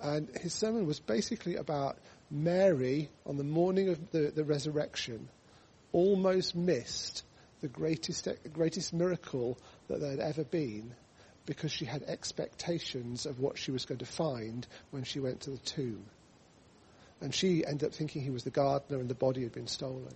And 0.03 0.29
his 0.41 0.55
sermon 0.55 0.87
was 0.87 0.99
basically 0.99 1.57
about 1.57 1.99
Mary 2.31 3.11
on 3.27 3.37
the 3.37 3.45
morning 3.45 3.91
of 3.91 4.11
the, 4.11 4.33
the 4.35 4.45
resurrection, 4.45 5.29
almost 5.93 6.55
missed 6.55 7.25
the 7.61 7.69
greatest 7.69 8.27
greatest 8.53 8.93
miracle 8.95 9.59
that 9.89 10.01
there 10.01 10.11
had 10.11 10.21
ever 10.21 10.45
been 10.45 10.95
because 11.47 11.73
she 11.73 11.85
had 11.85 12.03
expectations 12.05 13.27
of 13.27 13.41
what 13.41 13.59
she 13.59 13.71
was 13.71 13.85
going 13.85 13.99
to 13.99 14.07
find 14.07 14.67
when 14.91 15.05
she 15.05 15.21
went 15.21 15.41
to 15.41 15.51
the 15.51 15.59
tomb. 15.59 16.05
And 17.21 17.35
she 17.35 17.67
ended 17.67 17.89
up 17.89 17.95
thinking 17.95 18.23
he 18.23 18.31
was 18.31 18.45
the 18.45 18.51
gardener 18.51 18.99
and 18.99 19.09
the 19.09 19.15
body 19.15 19.43
had 19.43 19.53
been 19.53 19.67
stolen. 19.67 20.15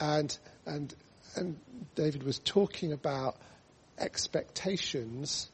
And, 0.00 0.36
and, 0.66 0.94
and 1.36 1.58
David 1.94 2.24
was 2.24 2.38
talking 2.40 2.92
about 2.92 3.36
expectations 3.98 5.48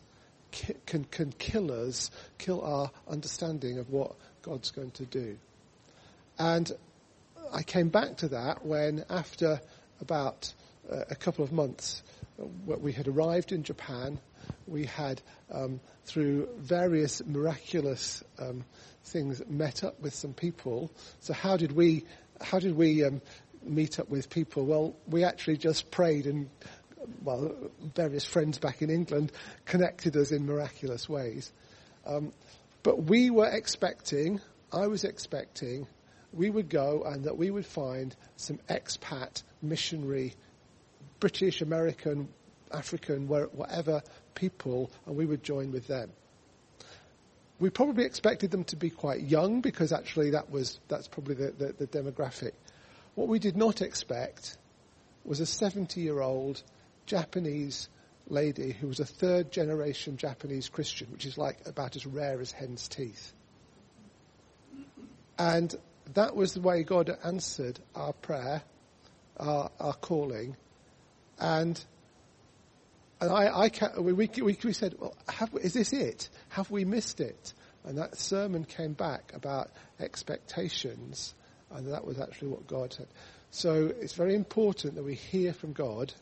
can, 0.86 1.04
can 1.04 1.32
kill 1.32 1.70
us, 1.70 2.10
kill 2.38 2.62
our 2.62 2.90
understanding 3.08 3.78
of 3.78 3.90
what 3.90 4.14
God's 4.42 4.70
going 4.70 4.92
to 4.92 5.04
do. 5.04 5.36
And 6.38 6.70
I 7.52 7.62
came 7.62 7.88
back 7.88 8.18
to 8.18 8.28
that 8.28 8.64
when 8.64 9.04
after 9.10 9.60
about 10.00 10.52
uh, 10.90 11.04
a 11.10 11.14
couple 11.14 11.44
of 11.44 11.52
months, 11.52 12.02
we 12.38 12.92
had 12.92 13.08
arrived 13.08 13.52
in 13.52 13.62
Japan 13.62 14.20
we 14.68 14.84
had, 14.84 15.20
um, 15.50 15.80
through 16.04 16.48
various 16.58 17.22
miraculous 17.24 18.22
um, 18.38 18.64
things, 19.04 19.42
met 19.48 19.82
up 19.82 20.00
with 20.00 20.14
some 20.14 20.34
people. 20.34 20.90
So 21.20 21.32
how 21.32 21.56
did 21.56 21.72
we, 21.72 22.04
how 22.40 22.58
did 22.58 22.76
we 22.76 23.04
um, 23.04 23.20
meet 23.62 23.98
up 23.98 24.08
with 24.08 24.30
people? 24.30 24.64
Well, 24.64 24.94
we 25.08 25.24
actually 25.24 25.56
just 25.56 25.90
prayed 25.90 26.26
and, 26.26 26.50
well, 27.22 27.54
various 27.94 28.24
friends 28.24 28.58
back 28.58 28.82
in 28.82 28.90
England 28.90 29.32
connected 29.64 30.16
us 30.16 30.30
in 30.30 30.46
miraculous 30.46 31.08
ways. 31.08 31.52
Um, 32.06 32.32
but 32.82 33.04
we 33.04 33.30
were 33.30 33.48
expecting, 33.48 34.40
I 34.72 34.86
was 34.86 35.04
expecting, 35.04 35.86
we 36.32 36.50
would 36.50 36.68
go 36.68 37.02
and 37.04 37.24
that 37.24 37.36
we 37.36 37.50
would 37.50 37.66
find 37.66 38.14
some 38.36 38.58
expat 38.68 39.42
missionary 39.62 40.34
British, 41.20 41.62
American, 41.62 42.28
African, 42.72 43.28
whatever 43.28 44.02
people, 44.34 44.90
and 45.06 45.16
we 45.16 45.26
would 45.26 45.42
join 45.42 45.72
with 45.72 45.86
them. 45.86 46.10
We 47.58 47.70
probably 47.70 48.04
expected 48.04 48.52
them 48.52 48.64
to 48.64 48.76
be 48.76 48.90
quite 48.90 49.22
young 49.22 49.60
because 49.60 49.92
actually 49.92 50.30
that 50.30 50.50
was, 50.50 50.78
that's 50.88 51.08
probably 51.08 51.34
the, 51.34 51.50
the, 51.50 51.86
the 51.86 51.86
demographic. 51.86 52.52
What 53.16 53.26
we 53.26 53.40
did 53.40 53.56
not 53.56 53.82
expect 53.82 54.56
was 55.24 55.40
a 55.40 55.46
70 55.46 56.00
year 56.00 56.20
old 56.20 56.62
Japanese 57.06 57.88
lady 58.28 58.72
who 58.72 58.86
was 58.86 59.00
a 59.00 59.04
third 59.04 59.50
generation 59.50 60.16
Japanese 60.16 60.68
Christian, 60.68 61.08
which 61.10 61.26
is 61.26 61.36
like 61.36 61.58
about 61.66 61.96
as 61.96 62.06
rare 62.06 62.40
as 62.40 62.52
hen's 62.52 62.86
teeth. 62.86 63.32
And 65.38 65.74
that 66.14 66.36
was 66.36 66.54
the 66.54 66.60
way 66.60 66.82
God 66.82 67.16
answered 67.24 67.78
our 67.94 68.12
prayer, 68.12 68.62
our, 69.36 69.70
our 69.80 69.94
calling, 69.94 70.56
and 71.38 71.82
and 73.20 73.32
I, 73.32 73.66
I 73.66 74.00
we, 74.00 74.12
we, 74.12 74.56
we, 74.62 74.72
said, 74.72 74.94
well, 74.98 75.14
have, 75.28 75.50
is 75.60 75.72
this 75.72 75.92
it? 75.92 76.28
Have 76.50 76.70
we 76.70 76.84
missed 76.84 77.20
it? 77.20 77.52
And 77.84 77.98
that 77.98 78.16
sermon 78.16 78.64
came 78.64 78.92
back 78.92 79.32
about 79.34 79.70
expectations, 79.98 81.34
and 81.70 81.92
that 81.92 82.04
was 82.04 82.20
actually 82.20 82.48
what 82.48 82.66
God 82.68 82.92
said. 82.92 83.08
So 83.50 83.92
it's 84.00 84.12
very 84.12 84.34
important 84.34 84.94
that 84.94 85.02
we 85.02 85.14
hear 85.14 85.52
from 85.52 85.72
God 85.72 86.12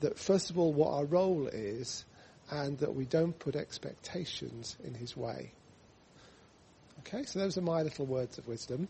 that 0.00 0.18
first 0.18 0.50
of 0.50 0.58
all 0.58 0.72
what 0.72 0.92
our 0.92 1.04
role 1.04 1.48
is, 1.48 2.04
and 2.50 2.78
that 2.78 2.94
we 2.94 3.04
don't 3.04 3.36
put 3.38 3.56
expectations 3.56 4.76
in 4.84 4.94
His 4.94 5.16
way. 5.16 5.52
Okay, 7.00 7.24
so 7.24 7.38
those 7.38 7.56
are 7.56 7.62
my 7.62 7.82
little 7.82 8.06
words 8.06 8.38
of 8.38 8.46
wisdom. 8.46 8.88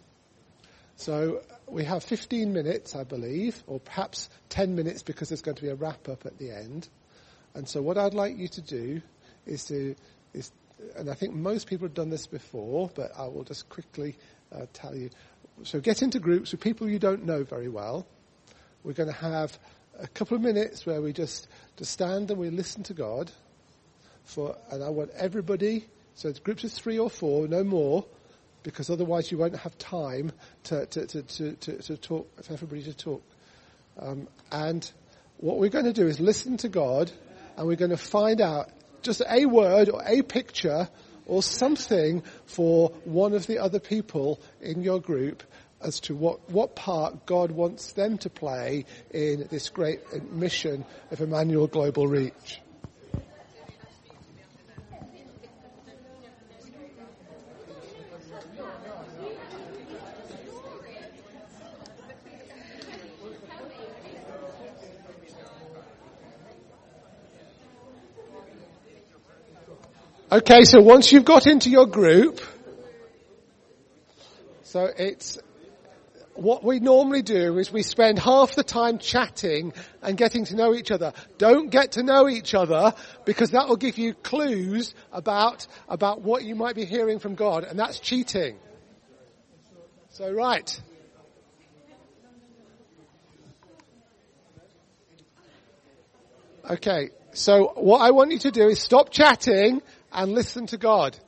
So 1.01 1.41
we 1.67 1.85
have 1.85 2.05
15 2.05 2.53
minutes, 2.53 2.95
I 2.95 3.05
believe, 3.05 3.65
or 3.67 3.81
perhaps 3.81 4.29
10 4.51 4.75
minutes 4.75 5.03
because 5.03 5.31
there's 5.31 5.41
going 5.41 5.55
to 5.55 5.63
be 5.63 5.71
a 5.71 5.75
wrap 5.75 6.11
up 6.11 6.27
at 6.27 6.37
the 6.37 6.51
end. 6.51 6.91
And 7.55 7.67
so 7.67 7.81
what 7.81 7.97
I'd 7.97 8.13
like 8.13 8.37
you 8.37 8.49
to 8.49 8.61
do 8.61 9.01
is 9.47 9.65
to, 9.65 9.97
is, 10.35 10.53
and 10.99 11.09
I 11.09 11.15
think 11.15 11.33
most 11.33 11.69
people 11.69 11.87
have 11.87 11.95
done 11.95 12.11
this 12.11 12.27
before, 12.27 12.91
but 12.95 13.13
I 13.17 13.29
will 13.29 13.45
just 13.45 13.71
quickly 13.71 14.19
uh, 14.53 14.67
tell 14.75 14.95
you. 14.95 15.09
So 15.63 15.81
get 15.81 16.03
into 16.03 16.19
groups 16.19 16.53
with 16.53 16.61
people 16.61 16.87
you 16.87 16.99
don't 16.99 17.25
know 17.25 17.45
very 17.45 17.71
well. 17.71 18.07
We're 18.85 18.93
going 18.93 19.09
to 19.09 19.15
have 19.15 19.59
a 19.99 20.07
couple 20.07 20.37
of 20.37 20.43
minutes 20.43 20.85
where 20.85 21.01
we 21.01 21.15
just, 21.15 21.49
just 21.79 21.93
stand 21.93 22.31
and 22.31 22.39
we 22.39 22.51
listen 22.51 22.83
to 22.83 22.93
God. 22.93 23.33
For, 24.25 24.55
and 24.71 24.85
I 24.85 24.91
want 24.91 25.13
everybody, 25.17 25.87
so 26.15 26.29
it's 26.29 26.41
groups 26.41 26.63
of 26.65 26.73
three 26.73 26.99
or 26.99 27.09
four, 27.09 27.49
no 27.49 27.65
more, 27.65 28.05
because 28.63 28.91
otherwise 28.91 29.31
you 29.31 29.39
won't 29.39 29.57
have 29.57 29.77
time 29.79 30.33
to, 30.65 30.87
to, 30.87 31.07
to, 31.07 31.23
to, 31.23 31.83
to 31.83 31.97
talk, 31.97 32.43
for 32.43 32.53
everybody 32.53 32.83
to 32.83 32.95
talk. 32.95 33.23
Um, 33.99 34.29
and 34.51 34.91
what 35.39 35.59
we're 35.59 35.71
going 35.71 35.87
to 35.87 35.93
do 35.93 36.07
is 36.07 36.21
listen 36.21 36.57
to 36.59 36.69
God 36.69 37.11
and 37.57 37.67
we're 37.67 37.77
going 37.77 37.91
to 37.91 37.97
find 37.97 38.41
out 38.41 38.71
just 39.03 39.23
a 39.29 39.47
word 39.47 39.89
or 39.89 40.03
a 40.05 40.23
picture 40.23 40.89
or 41.27 41.43
something 41.43 42.23
for 42.47 42.91
one 43.05 43.35
of 43.35 43.47
the 43.47 43.59
other 43.59 43.79
people 43.79 44.41
in 44.61 44.83
your 44.83 45.01
group 45.01 45.43
as 45.81 46.01
to 46.01 46.15
what, 46.15 46.51
what 46.51 46.77
part 46.77 47.25
God 47.25 47.51
wants 47.51 47.93
them 47.93 48.19
to 48.19 48.31
play 48.31 48.85
in 49.11 49.47
this 49.51 49.71
great 49.71 50.01
mission 50.31 50.85
of 51.11 51.21
Emmanuel 51.21 51.67
Global 51.67 52.07
Reach. 52.07 52.61
Okay, 70.33 70.63
so 70.63 70.81
once 70.81 71.11
you've 71.11 71.25
got 71.25 71.49
into 71.49 71.71
your 71.71 71.87
group, 71.87 72.41
so 74.63 74.85
it's, 74.85 75.41
what 76.35 76.63
we 76.63 76.79
normally 76.79 77.23
do 77.23 77.59
is 77.59 77.73
we 77.73 77.83
spend 77.83 78.21
half 78.21 78.55
the 78.55 78.63
time 78.63 78.99
chatting 78.99 79.73
and 80.03 80.17
getting 80.17 80.45
to 80.45 80.55
know 80.55 80.73
each 80.73 80.93
other. 80.93 81.15
Don't 81.39 81.69
get 81.69 81.93
to 81.93 82.05
know 82.05 82.29
each 82.29 82.55
other 82.55 82.95
because 83.25 83.51
that 83.51 83.67
will 83.69 83.77
give 83.77 83.99
you 83.99 84.15
clues 84.15 84.95
about, 85.13 85.67
about 85.89 86.21
what 86.21 86.45
you 86.45 86.55
might 86.55 86.77
be 86.77 86.85
hearing 86.85 87.19
from 87.19 87.35
God 87.35 87.65
and 87.65 87.77
that's 87.77 87.99
cheating. 87.99 88.57
So 90.11 90.31
right. 90.33 90.81
Okay, 96.71 97.11
so 97.33 97.73
what 97.75 98.01
I 98.01 98.13
want 98.13 98.31
you 98.31 98.39
to 98.39 98.53
do 98.53 98.69
is 98.69 98.79
stop 98.79 99.11
chatting 99.11 99.83
and 100.13 100.33
listen 100.33 100.67
to 100.69 100.79
God. 100.79 101.19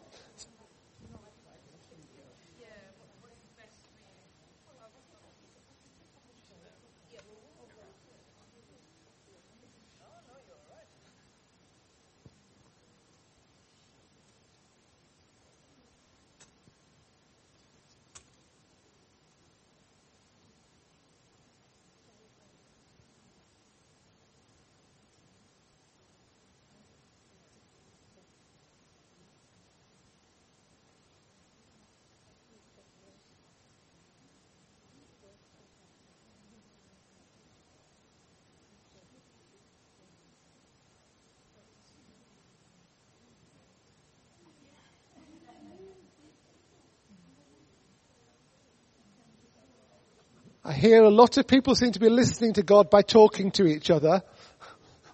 I 50.65 50.73
hear 50.73 51.03
a 51.03 51.11
lot 51.11 51.39
of 51.39 51.49
people 51.49 51.75
seem 51.75 51.91
to 51.93 51.99
be 51.99 52.09
listening 52.09 52.53
to 52.53 52.63
God 52.63 52.89
by 52.89 53.03
talking 53.03 53.51
to 53.53 53.67
each 53.67 53.91
other, 53.91 54.23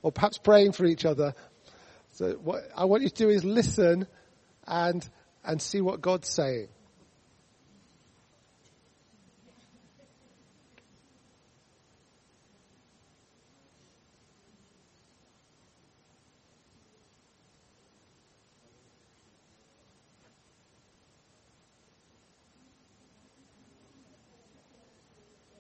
or 0.03 0.13
perhaps 0.13 0.37
praying 0.37 0.73
for 0.73 0.85
each 0.85 1.07
other. 1.07 1.33
So 2.13 2.33
what 2.33 2.69
I 2.77 2.85
want 2.85 3.03
you 3.03 3.09
to 3.09 3.15
do 3.15 3.31
is 3.31 3.45
listen 3.45 4.07
and, 4.67 5.09
and 5.43 5.63
see 5.63 5.81
what 5.81 6.03
God's 6.03 6.29
saying. 6.29 6.69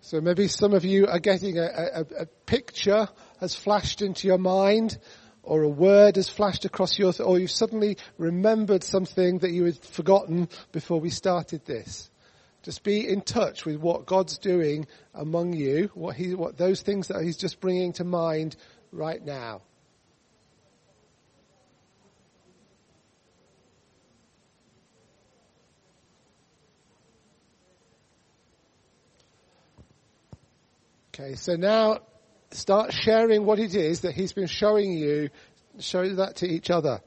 So 0.08 0.22
maybe 0.22 0.48
some 0.48 0.72
of 0.72 0.86
you 0.86 1.06
are 1.06 1.18
getting 1.18 1.58
a, 1.58 1.66
a, 1.66 2.00
a, 2.20 2.26
picture 2.46 3.10
has 3.40 3.54
flashed 3.54 4.00
into 4.00 4.26
your 4.26 4.38
mind, 4.38 4.96
or 5.42 5.62
a 5.62 5.68
word 5.68 6.16
has 6.16 6.30
flashed 6.30 6.64
across 6.64 6.98
your, 6.98 7.12
or 7.22 7.38
you've 7.38 7.50
suddenly 7.50 7.98
remembered 8.16 8.82
something 8.82 9.40
that 9.40 9.50
you 9.50 9.66
had 9.66 9.76
forgotten 9.76 10.48
before 10.72 10.98
we 10.98 11.10
started 11.10 11.66
this. 11.66 12.10
Just 12.62 12.84
be 12.84 13.06
in 13.06 13.20
touch 13.20 13.66
with 13.66 13.76
what 13.76 14.06
God's 14.06 14.38
doing 14.38 14.86
among 15.12 15.52
you, 15.52 15.90
what 15.92 16.16
he, 16.16 16.34
what 16.34 16.56
those 16.56 16.80
things 16.80 17.08
that 17.08 17.22
He's 17.22 17.36
just 17.36 17.60
bringing 17.60 17.92
to 17.94 18.04
mind 18.04 18.56
right 18.92 19.22
now. 19.22 19.60
Okay, 31.20 31.34
so 31.34 31.56
now 31.56 31.98
start 32.52 32.92
sharing 32.92 33.44
what 33.44 33.58
it 33.58 33.74
is 33.74 34.02
that 34.02 34.14
he's 34.14 34.32
been 34.32 34.46
showing 34.46 34.92
you. 34.92 35.30
Show 35.80 36.08
that 36.14 36.36
to 36.36 36.46
each 36.46 36.70
other. 36.70 37.00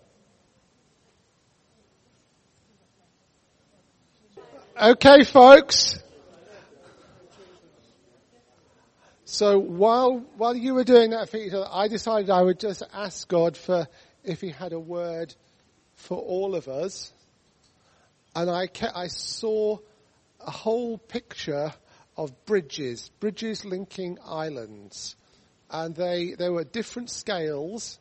Okay, 4.81 5.23
folks. 5.23 5.97
So 9.23 9.59
while 9.59 10.25
while 10.35 10.55
you 10.55 10.73
were 10.73 10.83
doing 10.83 11.11
that 11.11 11.29
for 11.29 11.37
each 11.37 11.53
other, 11.53 11.67
I 11.71 11.87
decided 11.87 12.29
I 12.29 12.41
would 12.41 12.59
just 12.59 12.83
ask 12.93 13.25
God 13.29 13.55
for 13.55 13.87
if 14.25 14.41
He 14.41 14.49
had 14.49 14.73
a 14.73 14.79
word 14.79 15.33
for 15.95 16.17
all 16.17 16.55
of 16.55 16.67
us, 16.67 17.13
and 18.35 18.49
I 18.49 18.67
I 18.93 19.07
saw 19.07 19.77
a 20.41 20.51
whole 20.51 20.97
picture 20.97 21.71
of 22.21 22.45
bridges, 22.45 23.09
bridges 23.19 23.65
linking 23.65 24.19
islands. 24.23 25.15
And 25.69 25.95
they, 25.95 26.35
they 26.37 26.49
were 26.49 26.63
different 26.63 27.09
scales. 27.09 27.99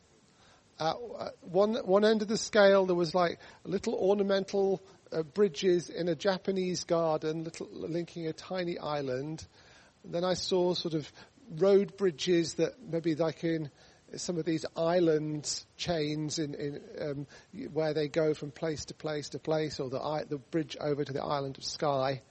At 0.79 0.95
one, 1.41 1.75
one 1.75 2.05
end 2.05 2.21
of 2.21 2.27
the 2.27 2.37
scale, 2.37 2.85
there 2.85 2.95
was 2.95 3.15
like 3.15 3.39
little 3.63 3.95
ornamental 3.95 4.81
uh, 5.11 5.23
bridges 5.23 5.89
in 5.89 6.07
a 6.07 6.15
Japanese 6.15 6.83
garden, 6.83 7.45
little, 7.45 7.67
linking 7.71 8.27
a 8.27 8.33
tiny 8.33 8.77
island. 8.77 9.45
And 10.03 10.13
then 10.13 10.23
I 10.23 10.35
saw 10.35 10.75
sort 10.75 10.93
of 10.93 11.11
road 11.57 11.97
bridges 11.97 12.55
that 12.55 12.73
maybe 12.79 13.15
like 13.15 13.43
in 13.43 13.71
some 14.17 14.37
of 14.37 14.45
these 14.45 14.65
island 14.75 15.63
chains 15.77 16.37
in, 16.37 16.53
in 16.53 16.81
um, 16.99 17.27
where 17.73 17.93
they 17.93 18.07
go 18.07 18.33
from 18.33 18.51
place 18.51 18.85
to 18.85 18.93
place 18.93 19.29
to 19.29 19.39
place, 19.39 19.79
or 19.79 19.89
the, 19.89 20.25
the 20.29 20.37
bridge 20.37 20.77
over 20.79 21.03
to 21.03 21.13
the 21.13 21.23
island 21.23 21.57
of 21.57 21.63
Skye. 21.63 22.21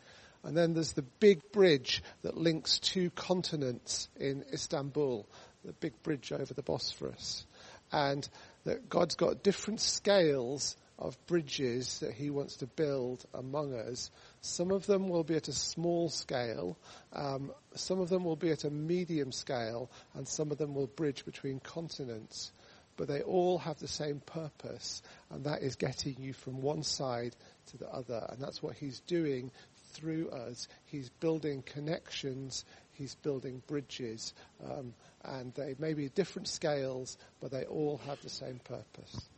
And 0.43 0.57
then 0.57 0.75
there's 0.75 0.93
the 0.93 1.03
big 1.03 1.53
bridge 1.53 2.03
that 2.23 2.37
links 2.37 2.79
two 2.79 3.11
continents 3.11 4.09
in 4.19 4.45
Istanbul, 4.53 5.27
the 5.65 5.73
big 5.75 6.03
bridge 6.03 6.33
over 6.33 6.55
the 6.55 6.63
Bosphorus. 6.63 7.45
And 7.93 8.27
that 8.65 8.89
God's 8.89 9.17
got 9.17 9.43
different 9.43 9.81
scales 9.81 10.77
of 11.01 11.17
bridges 11.27 12.01
that 12.01 12.13
he 12.13 12.31
wants 12.31 12.57
to 12.57 12.67
build 12.67 13.25
among 13.33 13.75
us. 13.75 14.11
Some 14.43 14.71
of 14.71 14.87
them 14.87 15.09
will 15.09 15.25
be 15.25 15.37
at 15.37 15.49
a 15.49 15.53
small 15.53 16.11
scale, 16.11 16.79
um, 17.13 17.53
some 17.75 18.01
of 18.01 18.11
them 18.11 18.25
will 18.25 18.37
be 18.37 18.51
at 18.51 18.65
a 18.65 18.71
medium 18.71 19.33
scale, 19.33 19.91
and 20.15 20.29
some 20.29 20.53
of 20.53 20.59
them 20.59 20.75
will 20.75 20.87
bridge 20.87 21.25
between 21.25 21.59
continents. 21.61 22.53
But 22.97 23.09
they 23.09 23.23
all 23.23 23.57
have 23.57 23.79
the 23.79 23.89
same 23.89 24.21
purpose, 24.21 25.01
and 25.31 25.45
that 25.45 25.63
is 25.63 25.77
getting 25.77 26.17
you 26.19 26.35
from 26.35 26.61
one 26.61 26.83
side 26.83 27.35
to 27.69 27.79
the 27.79 27.89
other. 27.89 28.27
And 28.29 28.39
that's 28.39 28.63
what 28.63 28.75
he's 28.75 29.01
doing 29.01 29.53
through 29.93 30.31
us. 30.31 30.69
He's 30.87 31.11
building 31.11 31.63
connections, 31.63 32.65
he's 32.93 33.15
building 33.17 33.63
bridges, 33.67 34.35
um, 34.65 34.95
and 35.25 35.53
they 35.55 35.75
may 35.79 35.95
be 35.95 36.09
different 36.09 36.49
scales, 36.49 37.19
but 37.41 37.51
they 37.51 37.65
all 37.65 38.01
have 38.07 38.21
the 38.23 38.31
same 38.31 38.61
purpose. 38.65 39.29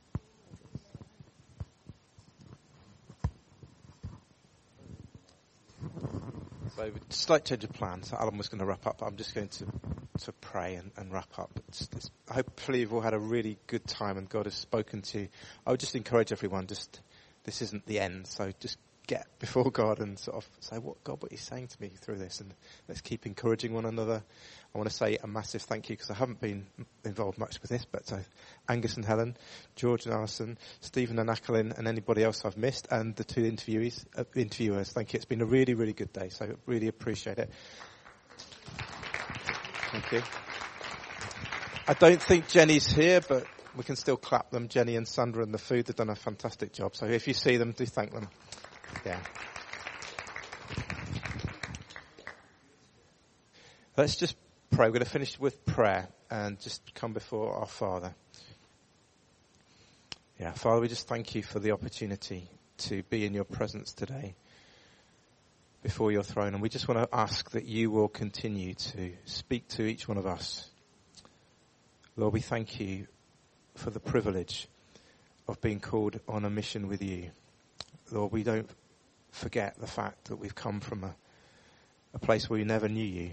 So, 6.77 6.91
slight 7.11 7.45
change 7.45 7.65
of 7.65 7.73
plan. 7.73 8.03
So, 8.03 8.17
Alan 8.19 8.39
was 8.39 8.49
going 8.49 8.61
to 8.61 8.65
wrap 8.65 8.87
up, 8.87 8.99
but 8.99 9.07
I'm 9.07 9.17
just 9.17 9.35
going 9.35 9.49
to 9.49 9.67
to 10.21 10.33
pray 10.33 10.75
and, 10.75 10.91
and 10.97 11.13
wrap 11.13 11.39
up. 11.39 11.51
It's, 11.69 11.89
it's, 11.93 12.11
hopefully, 12.31 12.81
you've 12.81 12.93
all 12.93 13.01
had 13.01 13.15
a 13.15 13.19
really 13.19 13.59
good 13.67 13.87
time, 13.87 14.17
and 14.17 14.29
God 14.29 14.47
has 14.47 14.55
spoken 14.55 15.03
to 15.03 15.21
you. 15.21 15.29
I 15.67 15.71
would 15.71 15.81
just 15.81 15.95
encourage 15.97 16.33
everyone. 16.33 16.67
Just 16.67 17.01
this 17.45 17.63
isn't 17.63 17.87
the 17.87 18.01
end, 18.01 18.27
so 18.27 18.53
just 18.61 18.79
get 19.07 19.27
before 19.39 19.71
God 19.71 20.01
and 20.01 20.19
sort 20.19 20.37
of 20.37 20.49
say, 20.61 20.79
what 20.79 21.03
God, 21.05 21.23
what 21.23 21.33
you 21.33 21.39
saying 21.39 21.69
to 21.69 21.83
me 21.83 21.89
through 21.89 22.19
this? 22.19 22.41
And 22.41 22.55
let's 22.89 23.01
keep 23.01 23.27
encouraging 23.27 23.73
one 23.73 23.85
another. 23.85 24.23
I 24.75 24.79
want 24.79 24.89
to 24.89 24.95
say 24.95 25.19
a 25.23 25.27
massive 25.27 25.63
thank 25.63 25.91
you 25.91 25.97
because 25.97 26.11
I 26.11 26.15
haven't 26.15 26.41
been 26.41 26.67
involved 27.05 27.39
much 27.39 27.61
with 27.61 27.71
this, 27.71 27.85
but 27.85 28.11
Angus 28.69 28.97
and 28.97 29.05
Helen, 29.05 29.37
George 29.77 30.07
and 30.07 30.15
Alison, 30.15 30.57
Stephen 30.81 31.19
and 31.19 31.29
Akalin, 31.29 31.77
and 31.77 31.87
anybody 31.87 32.25
else 32.25 32.45
I've 32.45 32.57
missed, 32.57 32.89
and 32.91 33.15
the 33.17 33.25
two 33.25 33.43
interviewees, 33.43 34.05
uh, 34.17 34.25
interviewers. 34.35 34.93
Thank 34.93 35.13
you. 35.13 35.19
It's 35.19 35.27
been 35.27 35.43
a 35.43 35.47
really, 35.47 35.75
really 35.75 35.93
good 35.93 36.13
day, 36.13 36.31
so 36.31 36.57
really 36.67 36.89
appreciate 36.89 37.39
it. 37.39 37.51
Thank 39.91 40.13
you. 40.13 40.23
I 41.87 41.95
don't 41.95 42.23
think 42.23 42.49
Jenny's 42.49 42.87
here, 42.87 43.21
but 43.21 43.45
we 43.77 43.85
can 43.85 43.97
still 43.97 44.17
clap 44.17 44.51
them. 44.51 44.69
Jenny 44.69 44.97
and 44.97 45.07
Sandra 45.07 45.43
and 45.43 45.53
the 45.53 45.59
food, 45.59 45.87
they've 45.87 45.97
done 45.97 46.11
a 46.11 46.15
fantastic 46.15 46.73
job. 46.73 46.95
So 46.95 47.07
if 47.07 47.27
you 47.27 47.35
see 47.35 47.57
them, 47.57 47.73
do 47.73 47.85
thank 47.85 48.13
them. 48.13 48.29
Yeah. 49.05 49.19
Let's 53.97 54.17
just 54.17 54.37
pray. 54.71 54.87
We're 54.87 54.93
going 54.93 55.05
to 55.05 55.11
finish 55.11 55.39
with 55.39 55.65
prayer 55.67 56.09
and 56.31 56.59
just 56.61 56.95
come 56.95 57.13
before 57.13 57.55
our 57.55 57.67
Father. 57.67 58.15
Yeah, 60.41 60.53
Father, 60.53 60.81
we 60.81 60.89
just 60.89 61.07
thank 61.07 61.35
you 61.35 61.43
for 61.43 61.59
the 61.61 61.73
opportunity 61.73 62.49
to 62.79 63.03
be 63.05 63.27
in 63.27 63.35
your 63.35 63.45
presence 63.45 63.93
today 63.93 64.35
before 65.83 66.11
your 66.11 66.23
throne. 66.23 66.55
And 66.55 66.63
we 66.63 66.69
just 66.69 66.89
want 66.89 67.01
to 67.01 67.17
ask 67.17 67.51
that 67.51 67.67
you 67.67 67.91
will 67.91 68.09
continue 68.09 68.75
to 68.75 69.13
speak 69.25 69.69
to 69.69 69.83
each 69.83 70.09
one 70.09 70.17
of 70.17 70.27
us. 70.27 70.71
Lord, 72.17 72.33
we 72.33 72.41
thank 72.41 72.81
you 72.81 73.07
for 73.75 73.91
the 73.91 74.01
privilege 74.01 74.69
of 75.49 75.61
being 75.61 75.81
called 75.81 76.21
on 76.29 76.45
a 76.45 76.51
mission 76.51 76.89
with 76.89 77.03
you. 77.03 77.31
Lord, 78.11 78.33
we 78.33 78.43
don't 78.43 78.71
forget 79.33 79.81
the 79.81 79.87
fact 79.87 80.27
that 80.27 80.37
we've 80.37 80.55
come 80.55 80.79
from 80.79 81.03
a, 81.03 81.17
a 82.15 82.19
place 82.19 82.49
where 82.49 82.59
we 82.59 82.65
never 82.65 82.89
knew 82.89 83.05
you. 83.05 83.31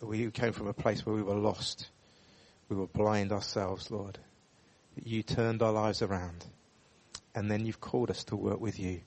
We 0.00 0.30
came 0.30 0.52
from 0.52 0.68
a 0.68 0.72
place 0.72 1.04
where 1.04 1.14
we 1.14 1.22
were 1.22 1.34
lost. 1.34 1.88
We 2.68 2.76
were 2.76 2.86
blind 2.86 3.32
ourselves, 3.32 3.90
Lord. 3.90 4.18
But 4.94 5.06
you 5.06 5.22
turned 5.22 5.62
our 5.62 5.72
lives 5.72 6.02
around. 6.02 6.46
And 7.34 7.50
then 7.50 7.66
you've 7.66 7.80
called 7.80 8.10
us 8.10 8.24
to 8.24 8.36
work 8.36 8.60
with 8.60 8.78
you 8.78 9.00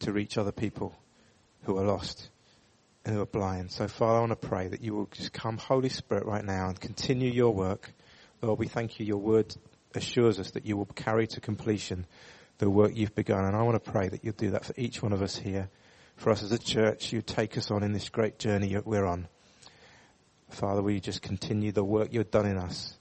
to 0.00 0.12
reach 0.12 0.36
other 0.36 0.52
people 0.52 0.94
who 1.62 1.78
are 1.78 1.84
lost 1.84 2.30
and 3.04 3.14
who 3.14 3.22
are 3.22 3.26
blind. 3.26 3.70
So 3.70 3.88
Father, 3.88 4.16
I 4.16 4.20
want 4.20 4.40
to 4.40 4.48
pray 4.48 4.68
that 4.68 4.82
you 4.82 4.94
will 4.94 5.08
just 5.12 5.32
come, 5.32 5.58
Holy 5.58 5.88
Spirit, 5.88 6.26
right 6.26 6.44
now 6.44 6.68
and 6.68 6.80
continue 6.80 7.30
your 7.30 7.52
work. 7.52 7.92
Lord, 8.42 8.58
we 8.58 8.68
thank 8.68 8.98
you. 8.98 9.06
Your 9.06 9.18
word 9.18 9.54
assures 9.94 10.38
us 10.38 10.52
that 10.52 10.66
you 10.66 10.76
will 10.76 10.86
carry 10.86 11.26
to 11.28 11.40
completion 11.40 12.06
the 12.58 12.70
work 12.70 12.92
you've 12.94 13.14
begun. 13.14 13.44
And 13.44 13.56
I 13.56 13.62
want 13.62 13.82
to 13.82 13.90
pray 13.90 14.08
that 14.08 14.24
you'll 14.24 14.34
do 14.34 14.50
that 14.50 14.64
for 14.64 14.74
each 14.76 15.02
one 15.02 15.12
of 15.12 15.22
us 15.22 15.36
here. 15.36 15.70
For 16.16 16.30
us 16.30 16.42
as 16.42 16.52
a 16.52 16.58
church, 16.58 17.12
you 17.12 17.22
take 17.22 17.58
us 17.58 17.70
on 17.70 17.82
in 17.82 17.92
this 17.92 18.08
great 18.08 18.38
journey 18.38 18.74
that 18.74 18.86
we're 18.86 19.06
on. 19.06 19.28
Father, 20.50 20.82
will 20.82 20.92
you 20.92 21.00
just 21.00 21.22
continue 21.22 21.72
the 21.72 21.82
work 21.82 22.08
you've 22.12 22.30
done 22.30 22.46
in 22.46 22.56
us, 22.56 22.96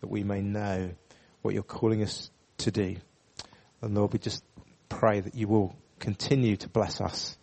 that 0.00 0.10
we 0.10 0.22
may 0.22 0.40
know 0.40 0.90
what 1.42 1.54
you're 1.54 1.62
calling 1.62 2.02
us 2.02 2.30
to 2.58 2.70
do. 2.70 2.96
And 3.80 3.94
Lord, 3.94 4.12
we 4.12 4.18
just 4.18 4.42
pray 4.88 5.20
that 5.20 5.34
you 5.34 5.48
will 5.48 5.74
continue 5.98 6.56
to 6.56 6.68
bless 6.68 7.00
us 7.00 7.38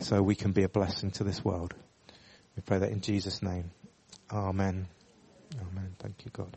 so 0.00 0.22
we 0.22 0.34
can 0.34 0.52
be 0.52 0.62
a 0.62 0.68
blessing 0.68 1.10
to 1.12 1.24
this 1.24 1.44
world. 1.44 1.74
We 2.54 2.62
pray 2.62 2.78
that 2.78 2.90
in 2.90 3.00
Jesus' 3.00 3.42
name. 3.42 3.70
Amen. 4.30 4.86
Amen. 5.56 5.96
Thank 5.98 6.24
you, 6.24 6.30
God. 6.32 6.56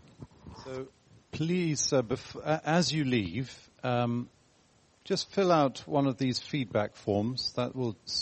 So 0.65 0.87
please, 1.31 1.93
uh, 1.93 2.01
bef- 2.01 2.61
as 2.65 2.91
you 2.91 3.03
leave, 3.05 3.69
um, 3.83 4.29
just 5.03 5.31
fill 5.31 5.51
out 5.51 5.79
one 5.87 6.07
of 6.07 6.17
these 6.17 6.39
feedback 6.39 6.95
forms 6.95 7.53
that 7.53 7.75
will 7.75 7.95